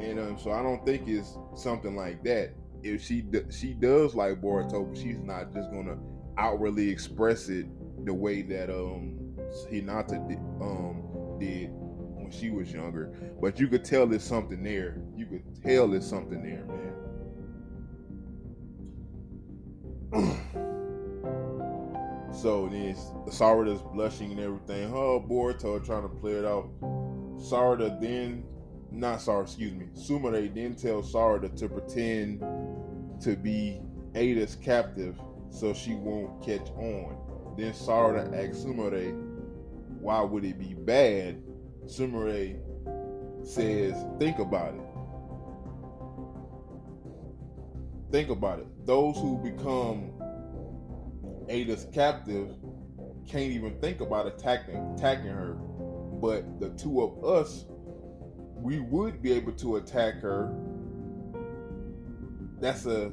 And 0.00 0.18
um, 0.18 0.36
so 0.36 0.50
I 0.50 0.60
don't 0.60 0.84
think 0.84 1.06
it's 1.06 1.38
something 1.54 1.94
like 1.94 2.24
that. 2.24 2.50
If 2.82 3.02
she 3.02 3.24
she 3.50 3.74
does 3.74 4.14
like 4.14 4.40
Boruto, 4.40 4.94
she's 4.96 5.20
not 5.20 5.52
just 5.52 5.70
gonna 5.70 5.98
outwardly 6.38 6.88
express 6.88 7.48
it 7.48 7.66
the 8.06 8.14
way 8.14 8.42
that 8.42 8.70
um 8.70 9.18
Hinata 9.70 10.26
did, 10.28 10.38
um 10.60 11.02
did 11.38 11.70
when 11.72 12.30
she 12.30 12.50
was 12.50 12.72
younger. 12.72 13.12
But 13.40 13.60
you 13.60 13.68
could 13.68 13.84
tell 13.84 14.06
there's 14.06 14.24
something 14.24 14.62
there. 14.62 15.02
You 15.16 15.26
could 15.26 15.62
tell 15.62 15.88
there's 15.88 16.08
something 16.08 16.42
there, 16.42 16.64
man. 16.64 16.94
so 22.32 22.68
then 22.68 22.94
Sarada's 23.28 23.82
blushing 23.94 24.32
and 24.32 24.40
everything. 24.40 24.92
Oh, 24.92 25.20
Boruto 25.20 25.84
trying 25.84 26.02
to 26.02 26.08
play 26.08 26.32
it 26.32 26.44
out. 26.44 26.68
Sarada 27.40 27.98
then, 28.00 28.44
not 28.90 29.18
Sarada, 29.18 29.44
excuse 29.44 29.72
me, 29.72 29.86
Sumire 29.94 30.52
then 30.54 30.74
tells 30.74 31.12
Sarada 31.12 31.54
to 31.56 31.68
pretend 31.68 32.40
to 33.20 33.36
be 33.36 33.80
Ada's 34.14 34.56
captive 34.56 35.18
so 35.50 35.72
she 35.72 35.94
won't 35.94 36.42
catch 36.44 36.68
on. 36.76 37.16
Then 37.56 37.72
Sarada 37.72 38.32
asks 38.32 38.64
Sumire, 38.64 39.12
why 40.00 40.20
would 40.22 40.44
it 40.44 40.58
be 40.58 40.74
bad? 40.74 41.42
Sumire 41.84 42.58
says, 43.44 43.94
think 44.18 44.38
about 44.38 44.74
it. 44.74 44.80
Think 48.10 48.30
about 48.30 48.60
it. 48.60 48.86
Those 48.86 49.16
who 49.16 49.38
become 49.38 50.12
Ada's 51.48 51.86
captive 51.92 52.48
can't 53.28 53.52
even 53.52 53.78
think 53.80 54.00
about 54.00 54.26
attacking 54.26 54.94
attacking 54.96 55.30
her. 55.30 55.54
But 55.54 56.60
the 56.60 56.70
two 56.70 57.02
of 57.02 57.24
us, 57.24 57.66
we 58.56 58.80
would 58.80 59.22
be 59.22 59.32
able 59.32 59.52
to 59.52 59.76
attack 59.76 60.20
her. 60.20 60.52
That's 62.60 62.86
a 62.86 63.12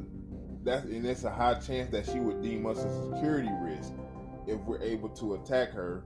that's 0.63 0.86
and 0.86 1.05
it's 1.05 1.23
a 1.23 1.31
high 1.31 1.55
chance 1.55 1.89
that 1.91 2.05
she 2.05 2.19
would 2.19 2.41
deem 2.41 2.65
us 2.65 2.83
a 2.83 3.13
security 3.13 3.49
risk 3.62 3.93
if 4.45 4.60
we're 4.62 4.81
able 4.81 5.10
to 5.10 5.36
attack 5.36 5.71
her. 5.71 6.05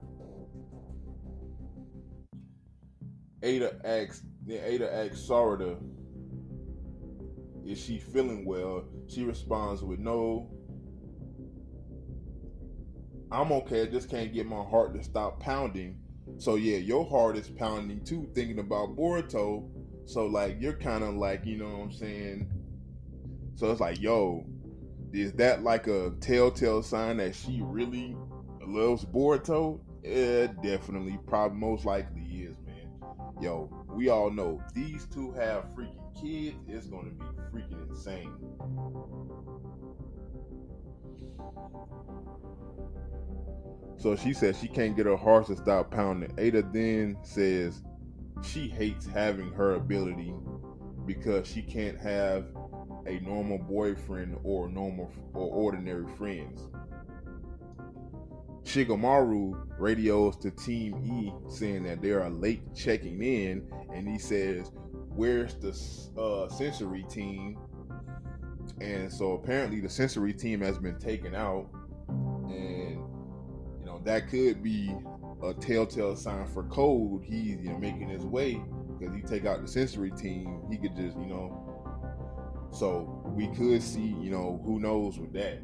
Ada 3.42 3.74
asks 3.84 4.22
then 4.46 4.60
Ada 4.64 4.94
asks 4.94 5.20
Sarada, 5.20 5.76
is 7.64 7.82
she 7.82 7.98
feeling 7.98 8.44
well? 8.44 8.84
She 9.08 9.24
responds 9.24 9.82
with 9.82 9.98
no. 9.98 10.50
I'm 13.30 13.50
okay. 13.52 13.82
I 13.82 13.86
just 13.86 14.10
can't 14.10 14.32
get 14.32 14.46
my 14.46 14.62
heart 14.62 14.94
to 14.94 15.02
stop 15.02 15.40
pounding. 15.40 15.98
So 16.38 16.56
yeah, 16.56 16.76
your 16.76 17.04
heart 17.04 17.36
is 17.36 17.48
pounding 17.48 18.04
too, 18.04 18.28
thinking 18.34 18.58
about 18.58 18.96
Boruto. 18.96 19.68
So 20.04 20.26
like 20.26 20.58
you're 20.60 20.74
kind 20.74 21.02
of 21.02 21.14
like, 21.14 21.44
you 21.44 21.56
know 21.56 21.70
what 21.70 21.84
I'm 21.84 21.92
saying? 21.92 22.50
So 23.54 23.70
it's 23.70 23.80
like, 23.80 24.00
yo, 24.00 24.44
is 25.12 25.32
that 25.34 25.62
like 25.62 25.86
a 25.86 26.12
telltale 26.20 26.82
sign 26.82 27.18
that 27.18 27.34
she 27.34 27.60
really 27.62 28.16
loves 28.66 29.04
Boruto? 29.04 29.80
Yeah, 30.02 30.48
definitely. 30.62 31.18
Probably 31.26 31.58
most 31.58 31.84
likely 31.84 32.22
is, 32.22 32.56
man. 32.66 32.90
Yo, 33.40 33.70
we 33.90 34.08
all 34.08 34.30
know 34.30 34.60
these 34.74 35.06
two 35.06 35.32
have 35.32 35.64
freaking 35.76 36.02
kids, 36.20 36.56
it's 36.66 36.86
gonna 36.86 37.10
be 37.10 37.24
freaking 37.52 37.88
insane. 37.88 38.32
So 43.96 44.16
she 44.16 44.32
says 44.32 44.58
she 44.58 44.66
can't 44.66 44.96
get 44.96 45.06
her 45.06 45.16
heart 45.16 45.46
to 45.46 45.56
stop 45.56 45.92
pounding. 45.92 46.32
Ada 46.36 46.62
then 46.72 47.16
says 47.22 47.82
she 48.42 48.66
hates 48.66 49.06
having 49.06 49.52
her 49.52 49.74
ability 49.74 50.34
because 51.06 51.46
she 51.46 51.62
can't 51.62 51.98
have 51.98 52.46
a 53.06 53.18
normal 53.20 53.58
boyfriend 53.58 54.38
or 54.44 54.68
normal 54.68 55.10
or 55.34 55.48
ordinary 55.48 56.06
friends. 56.16 56.68
Shikamaru 58.64 59.66
radios 59.78 60.36
to 60.36 60.50
Team 60.50 60.96
E 61.04 61.32
saying 61.50 61.82
that 61.84 62.00
they 62.00 62.10
are 62.12 62.30
late 62.30 62.62
checking 62.74 63.22
in, 63.22 63.68
and 63.92 64.08
he 64.08 64.18
says, 64.18 64.70
"Where's 65.14 65.54
the 65.54 66.20
uh, 66.20 66.48
sensory 66.48 67.04
team?" 67.04 67.58
And 68.80 69.12
so 69.12 69.32
apparently 69.32 69.80
the 69.80 69.88
sensory 69.88 70.32
team 70.32 70.60
has 70.60 70.78
been 70.78 70.98
taken 70.98 71.34
out, 71.34 71.66
and 72.48 73.02
you 73.80 73.84
know 73.84 74.00
that 74.04 74.28
could 74.28 74.62
be 74.62 74.94
a 75.42 75.52
telltale 75.54 76.16
sign 76.16 76.46
for 76.46 76.62
Code. 76.64 77.24
He's 77.24 77.60
you 77.60 77.70
know 77.70 77.78
making 77.78 78.08
his 78.08 78.24
way 78.24 78.62
because 79.02 79.16
he 79.16 79.22
take 79.22 79.46
out 79.46 79.60
the 79.60 79.68
sensory 79.68 80.10
team, 80.10 80.62
he 80.70 80.76
could 80.78 80.94
just 80.96 81.16
you 81.16 81.26
know. 81.26 81.68
So 82.72 83.22
we 83.26 83.48
could 83.48 83.82
see 83.82 84.16
you 84.20 84.30
know 84.30 84.62
who 84.64 84.78
knows 84.78 85.18
with 85.18 85.32
that. 85.34 85.58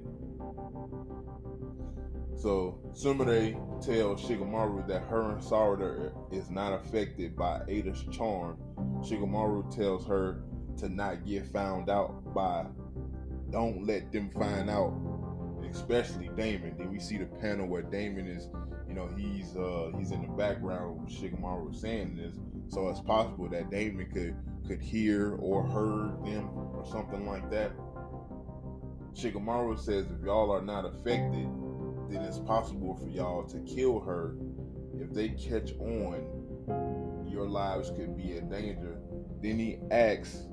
So 2.37 2.79
Sumire 2.93 3.55
tells 3.85 4.23
Shikamaru 4.23 4.87
that 4.89 5.03
her 5.05 5.33
and 5.33 5.43
Sarada 5.43 6.13
is 6.33 6.51
not 6.51 6.73
affected 6.73 7.37
by 7.37 7.63
Ada's 7.69 8.05
charm. 8.13 8.59
Shikamaru 9.01 9.75
tells 9.75 10.07
her 10.07 10.43
to 10.79 10.89
not 10.89 11.27
get 11.27 11.47
found 11.47 11.91
out 11.91 12.33
by 12.35 12.67
don't 13.51 13.85
let 13.85 14.13
them 14.13 14.31
find 14.31 14.69
out, 14.71 14.93
especially 15.71 16.29
Damon. 16.37 16.75
Then 16.77 16.93
we 16.93 17.01
see 17.01 17.17
the 17.17 17.27
panel 17.27 17.67
where 17.67 17.83
Damon 17.83 18.29
is, 18.29 18.49
you 18.87 18.95
know, 18.95 19.09
he's 19.17 19.57
uh 19.57 19.91
he's 19.99 20.13
in 20.13 20.23
the 20.23 20.29
background 20.29 21.01
with 21.01 21.13
Shikamaru 21.13 21.75
saying 21.75 22.17
this. 22.17 22.35
So 22.69 22.89
it's 22.89 23.01
possible 23.01 23.49
that 23.51 23.71
Damon 23.71 24.11
could 24.13 24.37
could 24.67 24.81
hear 24.83 25.35
or 25.37 25.63
heard 25.63 26.25
them 26.25 26.51
or 26.75 26.85
something 26.91 27.27
like 27.27 27.51
that. 27.51 27.73
Shikamaru 29.15 29.79
says 29.79 30.07
if 30.11 30.25
y'all 30.25 30.51
are 30.51 30.63
not 30.63 30.85
affected, 30.85 31.49
then 32.11 32.23
it's 32.23 32.39
possible 32.39 32.95
for 32.95 33.09
y'all 33.09 33.45
to 33.45 33.59
kill 33.61 34.01
her. 34.01 34.37
If 35.01 35.13
they 35.13 35.31
catch 35.31 35.73
on, 35.79 37.27
your 37.27 37.49
lives 37.49 37.91
could 37.91 38.17
be 38.17 38.37
in 38.37 38.49
danger. 38.51 38.99
Then 39.43 39.59
he 39.59 39.79
asks, 39.91 40.47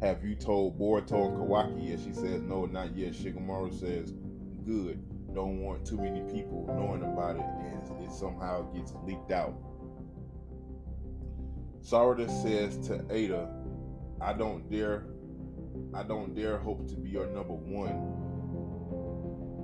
Have 0.00 0.24
you 0.24 0.34
told 0.34 0.78
Boruto 0.78 1.26
and 1.26 1.36
Kawaki 1.36 1.90
yet? 1.90 2.00
She 2.00 2.12
says, 2.14 2.40
No, 2.42 2.64
not 2.64 2.96
yet. 2.96 3.12
Shikamaru 3.12 3.78
says, 3.78 4.14
Good. 4.64 5.02
Don't 5.34 5.60
want 5.60 5.86
too 5.86 5.96
many 5.96 6.20
people 6.32 6.66
knowing 6.68 7.02
about 7.02 7.36
it 7.36 7.42
and 7.42 8.04
it 8.04 8.12
somehow 8.12 8.62
gets 8.72 8.92
leaked 9.04 9.32
out. 9.32 9.54
Sarada 11.82 12.30
says 12.42 12.78
to 12.88 13.04
Ada, 13.10 13.48
I 14.20 14.32
don't 14.32 14.70
dare 14.70 15.06
I 15.94 16.02
don't 16.02 16.34
dare 16.34 16.58
hope 16.58 16.88
to 16.88 16.96
be 16.96 17.10
your 17.10 17.26
number 17.26 17.54
one 17.54 18.22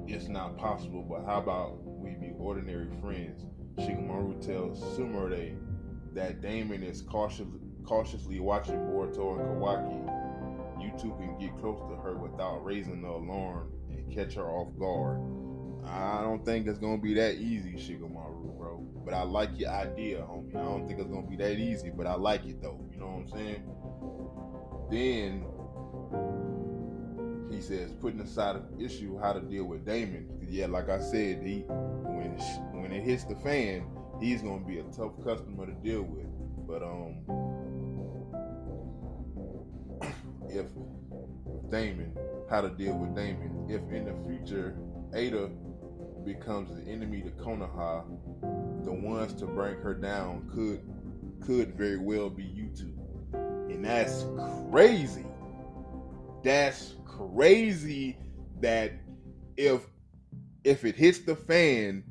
it's 0.09 0.29
not 0.29 0.57
possible, 0.57 1.03
but 1.03 1.27
how 1.27 1.39
about 1.39 1.85
we 1.85 2.13
be 2.13 2.33
ordinary 2.39 2.89
friends? 3.03 3.45
Shikamaru 3.77 4.45
tells 4.45 4.81
Sumire 4.97 5.55
that 6.15 6.41
Damon 6.41 6.83
is 6.83 7.03
cautiously, 7.03 7.61
cautiously 7.85 8.41
watching 8.41 8.77
Boruto 8.77 9.39
and 9.39 9.61
Kawaki. 9.61 10.83
You 10.83 10.93
two 10.99 11.15
can 11.19 11.37
get 11.39 11.59
close 11.59 11.79
to 11.91 11.97
her 11.97 12.17
without 12.17 12.65
raising 12.65 13.03
the 13.03 13.09
alarm 13.09 13.71
and 13.91 14.11
catch 14.11 14.35
her 14.35 14.49
off 14.49 14.69
guard. 14.79 15.21
I 15.91 16.23
don't 16.23 16.45
think 16.45 16.67
it's 16.67 16.79
gonna 16.79 16.99
be 16.99 17.15
that 17.15 17.37
easy, 17.37 17.73
Shikamaru, 17.73 18.57
bro. 18.59 18.85
But 19.05 19.15
I 19.15 19.23
like 19.23 19.51
your 19.59 19.71
idea, 19.71 20.19
homie. 20.19 20.55
I 20.55 20.65
don't 20.65 20.87
think 20.87 21.01
it's 21.01 21.09
gonna 21.09 21.27
be 21.27 21.37
that 21.37 21.59
easy, 21.59 21.91
but 21.91 22.07
I 22.07 22.15
like 22.15 22.45
it 22.45 22.61
though. 22.61 22.81
You 22.93 23.01
know 23.01 23.07
what 23.07 23.33
I'm 23.33 23.39
saying? 23.39 23.65
Then 24.91 25.45
he 27.51 27.61
says, 27.63 27.93
putting 28.01 28.21
aside 28.21 28.57
the 28.57 28.85
issue 28.85 29.19
how 29.19 29.33
to 29.33 29.41
deal 29.41 29.65
with 29.65 29.85
Damon. 29.87 30.29
Yeah, 30.47 30.67
like 30.67 30.89
I 30.89 31.01
said, 31.01 31.43
he 31.43 31.61
when 31.69 32.39
when 32.81 32.93
it 32.93 33.03
hits 33.03 33.25
the 33.25 33.37
fan, 33.37 33.87
he's 34.21 34.43
gonna 34.43 34.65
be 34.65 34.79
a 34.79 34.85
tough 34.85 35.13
customer 35.25 35.67
to 35.67 35.73
deal 35.73 36.03
with. 36.03 36.27
But 36.67 36.83
um, 36.83 37.25
if 40.51 40.67
Damon, 41.71 42.17
how 42.51 42.61
to 42.61 42.69
deal 42.69 42.97
with 42.97 43.15
Damon? 43.15 43.67
If 43.69 43.83
in 43.93 44.05
the 44.05 44.15
future 44.29 44.77
Ada 45.15 45.51
becomes 46.29 46.69
the 46.69 46.91
enemy 46.91 47.23
to 47.23 47.31
Konoha, 47.31 48.05
the 48.85 48.93
ones 48.93 49.33
to 49.35 49.47
bring 49.47 49.77
her 49.81 49.95
down 49.95 50.49
could 50.55 50.83
could 51.41 51.75
very 51.75 51.97
well 51.97 52.29
be 52.29 52.43
you 52.43 52.69
two, 52.77 52.93
and 53.33 53.85
that's 53.85 54.27
crazy. 54.71 55.25
That's 56.45 56.97
crazy 57.07 58.19
that 58.61 58.93
if 59.57 59.87
if 60.65 60.85
it 60.85 60.97
hits 60.97 61.21
the 61.21 61.35
fan, 61.35 62.05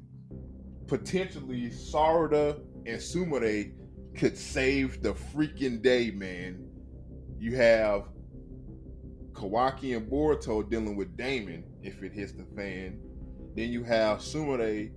potentially 0.87 1.69
Sarada 1.69 2.59
and 2.87 2.99
Sumire 2.99 3.71
could 4.15 4.35
save 4.35 5.03
the 5.03 5.13
freaking 5.13 5.81
day, 5.83 6.09
man. 6.09 6.65
You 7.37 7.55
have 7.55 8.07
Kawaki 9.33 9.95
and 9.95 10.09
Boruto 10.09 10.67
dealing 10.67 10.95
with 10.95 11.15
Damon 11.15 11.63
if 11.83 12.01
it 12.01 12.13
hits 12.13 12.31
the 12.31 12.45
fan. 12.55 12.99
Then 13.57 13.71
you 13.71 13.83
have 13.85 14.19
Sumire 14.19 14.91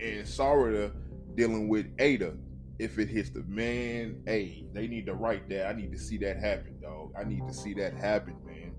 and 0.00 0.26
Sarada 0.26 0.90
dealing 1.34 1.68
with 1.68 1.86
Ada 1.98 2.32
if 2.78 2.98
it 2.98 3.10
hits 3.10 3.28
the 3.28 3.42
man. 3.42 4.22
Hey, 4.24 4.64
they 4.72 4.88
need 4.88 5.04
to 5.04 5.12
write 5.12 5.50
that. 5.50 5.68
I 5.68 5.74
need 5.74 5.92
to 5.92 5.98
see 5.98 6.16
that 6.18 6.38
happen, 6.38 6.80
dog. 6.80 7.12
I 7.14 7.24
need 7.24 7.46
to 7.46 7.52
see 7.52 7.74
that 7.74 7.92
happen, 7.92 8.34
man. 8.46 8.72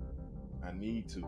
I 0.66 0.72
need 0.72 1.08
to. 1.10 1.24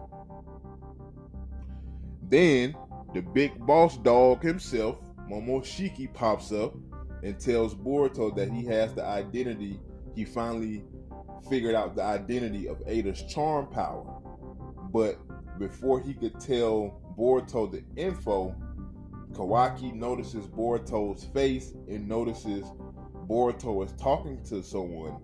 Then 2.23 2.75
the 3.13 3.21
big 3.21 3.63
boss 3.63 3.95
dog 3.97 4.41
himself, 4.41 4.97
Momoshiki, 5.29 6.11
pops 6.11 6.51
up 6.51 6.73
and 7.21 7.39
tells 7.39 7.75
Boruto 7.75 8.35
that 8.35 8.49
he 8.49 8.65
has 8.65 8.91
the 8.95 9.05
identity. 9.05 9.79
He 10.15 10.25
finally 10.25 10.83
figured 11.47 11.75
out 11.75 11.95
the 11.95 12.03
identity 12.03 12.69
of 12.69 12.81
Ada's 12.87 13.21
charm 13.31 13.67
power. 13.67 14.19
But 14.91 15.19
before 15.59 15.99
he 15.99 16.15
could 16.15 16.39
tell 16.39 16.99
Boruto 17.19 17.69
the 17.69 17.83
info, 18.01 18.55
Kawaki 19.33 19.93
notices 19.93 20.47
Boruto's 20.47 21.25
face 21.25 21.73
and 21.89 22.07
notices 22.07 22.63
Boruto 23.27 23.85
is 23.85 23.91
talking 23.93 24.41
to 24.45 24.63
someone. 24.63 25.17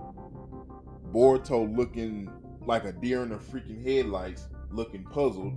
Boruto 1.13 1.73
looking 1.75 2.29
like 2.65 2.83
a 2.83 2.91
deer 2.91 3.23
in 3.23 3.29
the 3.29 3.37
freaking 3.37 3.81
headlights, 3.81 4.49
looking 4.71 5.05
puzzled. 5.05 5.55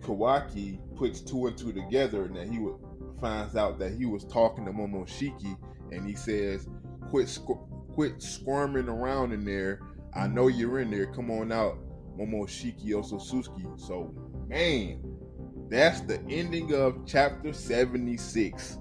Kawaki 0.00 0.80
puts 0.96 1.20
two 1.20 1.46
and 1.46 1.56
two 1.56 1.72
together 1.72 2.24
and 2.24 2.36
that 2.36 2.48
he 2.48 2.58
would 2.58 2.74
finds 3.20 3.54
out 3.54 3.78
that 3.78 3.92
he 3.92 4.06
was 4.06 4.24
talking 4.24 4.64
to 4.64 4.72
Momoshiki 4.72 5.56
and 5.92 6.04
he 6.04 6.16
says, 6.16 6.66
"Quit, 7.10 7.26
squ- 7.28 7.64
quit 7.94 8.20
squirming 8.20 8.88
around 8.88 9.32
in 9.32 9.44
there. 9.44 9.80
I 10.12 10.26
know 10.26 10.48
you're 10.48 10.80
in 10.80 10.90
there. 10.90 11.06
Come 11.06 11.30
on 11.30 11.52
out, 11.52 11.78
Momoshiki 12.18 12.88
Otsutsuki." 12.88 13.78
So, 13.80 14.12
man, 14.48 15.13
that's 15.68 16.00
the 16.02 16.20
ending 16.28 16.74
of 16.74 17.06
chapter 17.06 17.52
76. 17.52 18.78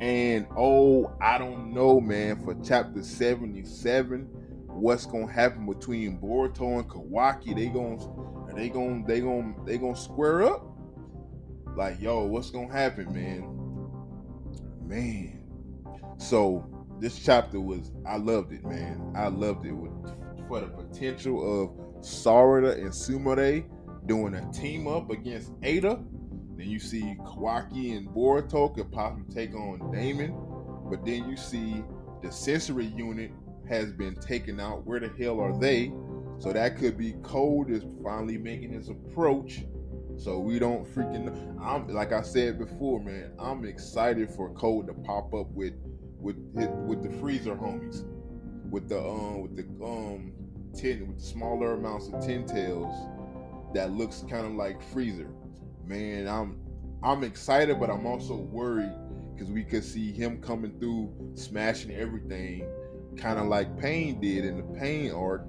And 0.00 0.46
oh, 0.56 1.12
I 1.20 1.38
don't 1.38 1.72
know, 1.72 2.00
man, 2.00 2.42
for 2.42 2.56
chapter 2.64 3.02
77, 3.02 4.28
what's 4.66 5.06
gonna 5.06 5.30
happen 5.30 5.66
between 5.66 6.18
Boruto 6.18 6.78
and 6.80 6.88
Kawaki? 6.88 7.54
They 7.54 7.68
gonna 7.68 8.02
are 8.48 8.54
they 8.54 8.68
gonna 8.68 9.04
they 9.06 9.20
gonna 9.20 9.54
they 9.64 9.78
gonna 9.78 9.96
square 9.96 10.42
up? 10.42 10.66
Like, 11.76 12.00
yo, 12.00 12.24
what's 12.24 12.50
gonna 12.50 12.72
happen, 12.72 13.12
man? 13.12 13.48
Man. 14.86 15.44
So 16.18 16.66
this 16.98 17.18
chapter 17.18 17.60
was 17.60 17.92
I 18.06 18.16
loved 18.16 18.52
it, 18.52 18.64
man. 18.64 19.12
I 19.14 19.28
loved 19.28 19.66
it 19.66 19.72
with 19.72 19.92
for 20.48 20.60
the 20.60 20.66
potential 20.66 21.62
of 21.62 21.70
Sarada 22.02 22.74
and 22.74 22.90
Sumire 22.90 23.64
doing 24.06 24.34
a 24.34 24.52
team 24.52 24.86
up 24.86 25.10
against 25.10 25.52
Ada. 25.62 26.02
Then 26.56 26.68
you 26.68 26.78
see 26.78 27.16
Kawaki 27.20 27.96
and 27.96 28.08
Boruto 28.08 28.74
could 28.74 28.90
possibly 28.92 29.32
take 29.34 29.54
on 29.54 29.90
Damon. 29.92 30.34
But 30.90 31.04
then 31.04 31.28
you 31.28 31.36
see 31.36 31.82
the 32.22 32.30
sensory 32.30 32.86
unit 32.86 33.30
has 33.68 33.92
been 33.92 34.14
taken 34.16 34.60
out. 34.60 34.86
Where 34.86 35.00
the 35.00 35.10
hell 35.18 35.40
are 35.40 35.58
they? 35.58 35.92
So 36.38 36.52
that 36.52 36.76
could 36.76 36.98
be 36.98 37.14
Code 37.22 37.70
is 37.70 37.84
finally 38.02 38.36
making 38.36 38.72
his 38.72 38.88
approach. 38.88 39.62
So 40.16 40.38
we 40.38 40.58
don't 40.58 40.84
freaking. 40.84 41.30
I'm 41.60 41.88
like 41.88 42.12
I 42.12 42.22
said 42.22 42.58
before, 42.58 43.00
man. 43.00 43.32
I'm 43.38 43.64
excited 43.64 44.30
for 44.30 44.52
Code 44.54 44.88
to 44.88 44.94
pop 44.94 45.32
up 45.34 45.50
with 45.52 45.74
with 46.18 46.36
with 46.86 47.02
the 47.02 47.10
freezer 47.18 47.54
homies, 47.54 48.04
with 48.70 48.88
the 48.88 49.00
um 49.00 49.42
with 49.42 49.56
the 49.56 49.84
um 49.84 50.32
tin 50.74 51.06
with 51.08 51.18
the 51.18 51.24
smaller 51.24 51.74
amounts 51.74 52.08
of 52.08 52.24
tin 52.24 52.46
tails 52.46 52.94
that 53.74 53.92
looks 53.92 54.24
kind 54.28 54.46
of 54.46 54.52
like 54.52 54.82
freezer. 54.82 55.30
Man, 55.92 56.26
I'm 56.26 56.58
I'm 57.02 57.22
excited, 57.22 57.78
but 57.78 57.90
I'm 57.90 58.06
also 58.06 58.34
worried 58.34 58.94
because 59.34 59.52
we 59.52 59.62
could 59.62 59.84
see 59.84 60.10
him 60.10 60.40
coming 60.40 60.78
through, 60.80 61.12
smashing 61.34 61.90
everything, 61.90 62.66
kind 63.18 63.38
of 63.38 63.48
like 63.48 63.78
Pain 63.78 64.18
did 64.18 64.46
in 64.46 64.56
the 64.56 64.78
Pain 64.80 65.10
arc. 65.10 65.44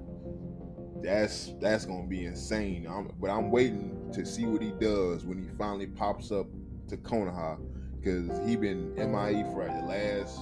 That's 1.02 1.54
that's 1.62 1.86
gonna 1.86 2.06
be 2.06 2.26
insane. 2.26 2.86
I'm, 2.86 3.10
but 3.18 3.30
I'm 3.30 3.50
waiting 3.50 4.10
to 4.12 4.26
see 4.26 4.44
what 4.44 4.60
he 4.60 4.72
does 4.72 5.24
when 5.24 5.42
he 5.42 5.48
finally 5.56 5.86
pops 5.86 6.30
up 6.30 6.46
to 6.88 6.98
Konoha, 6.98 7.58
because 7.98 8.46
he 8.46 8.56
been 8.56 8.94
MIE 8.96 9.44
for 9.44 9.64
the 9.64 9.86
last 9.86 10.40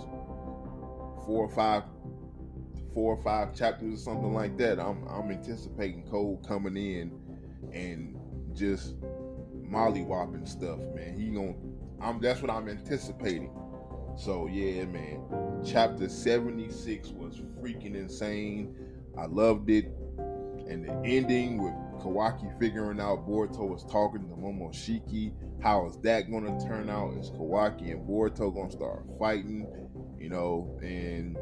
four 1.25 1.45
or 1.45 1.49
five, 1.49 1.85
four 2.93 3.15
or 3.15 3.23
five 3.23 3.55
chapters 3.55 3.95
or 3.95 3.99
something 3.99 4.35
like 4.35 4.57
that. 4.59 4.81
I'm 4.81 5.07
I'm 5.07 5.31
anticipating 5.31 6.03
Code 6.11 6.45
coming 6.45 6.77
in 6.77 7.21
and 7.73 8.17
just 8.53 8.97
mollywopping 9.73 10.47
stuff, 10.47 10.79
man. 10.95 11.19
He 11.19 11.29
gonna 11.29 11.55
I'm 12.01 12.21
that's 12.21 12.43
what 12.43 12.51
I'm 12.51 12.69
anticipating. 12.69 13.51
So 14.17 14.47
yeah, 14.47 14.85
man. 14.85 15.23
Chapter 15.65 16.09
76 16.09 17.09
was 17.11 17.41
freaking 17.61 17.95
insane. 17.95 18.75
I 19.19 19.27
loved 19.27 19.71
it. 19.71 19.87
And 20.69 20.85
the 20.85 20.93
ending 21.05 21.63
with 21.63 21.73
Kawaki 22.03 22.59
figuring 22.59 23.01
out 23.01 23.27
Boruto 23.27 23.69
was 23.69 23.85
talking 23.85 24.29
to 24.29 24.35
Momoshiki. 24.35 25.33
How 25.63 25.87
is 25.87 25.97
that 25.99 26.31
gonna 26.31 26.59
turn 26.67 26.91
out? 26.91 27.15
Is 27.15 27.31
Kawaki 27.31 27.93
and 27.93 28.09
Boruto 28.09 28.55
gonna 28.55 28.71
start 28.71 29.05
fighting? 29.19 29.67
You 30.19 30.29
know, 30.29 30.79
and 30.83 31.37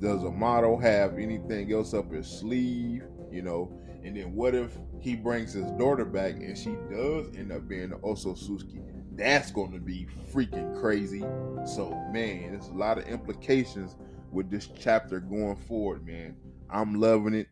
does 0.00 0.24
Amato 0.24 0.76
have 0.78 1.18
anything 1.18 1.72
else 1.72 1.94
up 1.94 2.12
his 2.12 2.26
sleeve? 2.26 3.04
You 3.30 3.42
know, 3.42 3.72
and 4.04 4.16
then 4.16 4.34
what 4.34 4.54
if 4.54 4.76
he 5.00 5.14
brings 5.14 5.52
his 5.52 5.70
daughter 5.72 6.04
back 6.04 6.34
and 6.34 6.56
she 6.56 6.76
does 6.90 7.28
end 7.36 7.52
up 7.52 7.68
being 7.68 7.90
the 7.90 7.96
Otsutsuki? 7.96 8.82
That's 9.14 9.50
going 9.50 9.72
to 9.72 9.78
be 9.78 10.06
freaking 10.32 10.80
crazy. 10.80 11.20
So, 11.66 11.90
man, 12.12 12.52
there's 12.52 12.68
a 12.68 12.74
lot 12.74 12.98
of 12.98 13.06
implications 13.06 13.96
with 14.30 14.50
this 14.50 14.68
chapter 14.78 15.20
going 15.20 15.56
forward, 15.56 16.06
man. 16.06 16.36
I'm 16.70 16.94
loving 16.94 17.34
it, 17.34 17.48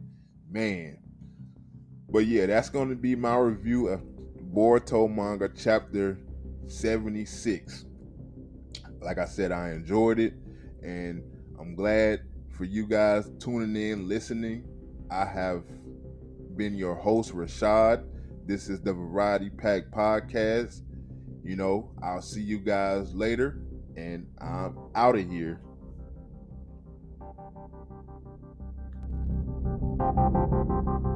man. 0.51 0.99
But 2.09 2.27
yeah, 2.27 2.47
that's 2.47 2.71
going 2.71 2.89
to 2.89 2.97
be 2.97 3.15
my 3.15 3.37
review 3.37 3.89
of 3.89 4.03
Boruto 4.53 5.15
manga 5.15 5.49
chapter 5.55 6.19
76. 6.67 7.85
Like 9.01 9.19
I 9.19 9.27
said, 9.27 9.53
I 9.53 9.71
enjoyed 9.71 10.19
it, 10.19 10.35
and 10.83 11.23
I'm 11.59 11.75
glad 11.75 12.23
for 12.51 12.65
you 12.65 12.87
guys 12.87 13.31
tuning 13.39 13.77
in, 13.77 14.09
listening. 14.09 14.65
I 15.11 15.25
have 15.25 15.65
been 16.61 16.77
your 16.77 16.95
host, 16.95 17.35
Rashad. 17.35 18.05
This 18.45 18.69
is 18.69 18.83
the 18.83 18.93
Variety 18.93 19.49
Pack 19.49 19.85
Podcast. 19.91 20.83
You 21.43 21.57
know, 21.57 21.91
I'll 22.03 22.21
see 22.21 22.43
you 22.43 22.59
guys 22.59 23.15
later, 23.15 23.63
and 23.97 24.27
I'm 24.43 24.77
out 24.95 25.17
of 25.17 25.27
here. 25.27 25.63
Thank 29.73 31.05
you. 31.05 31.10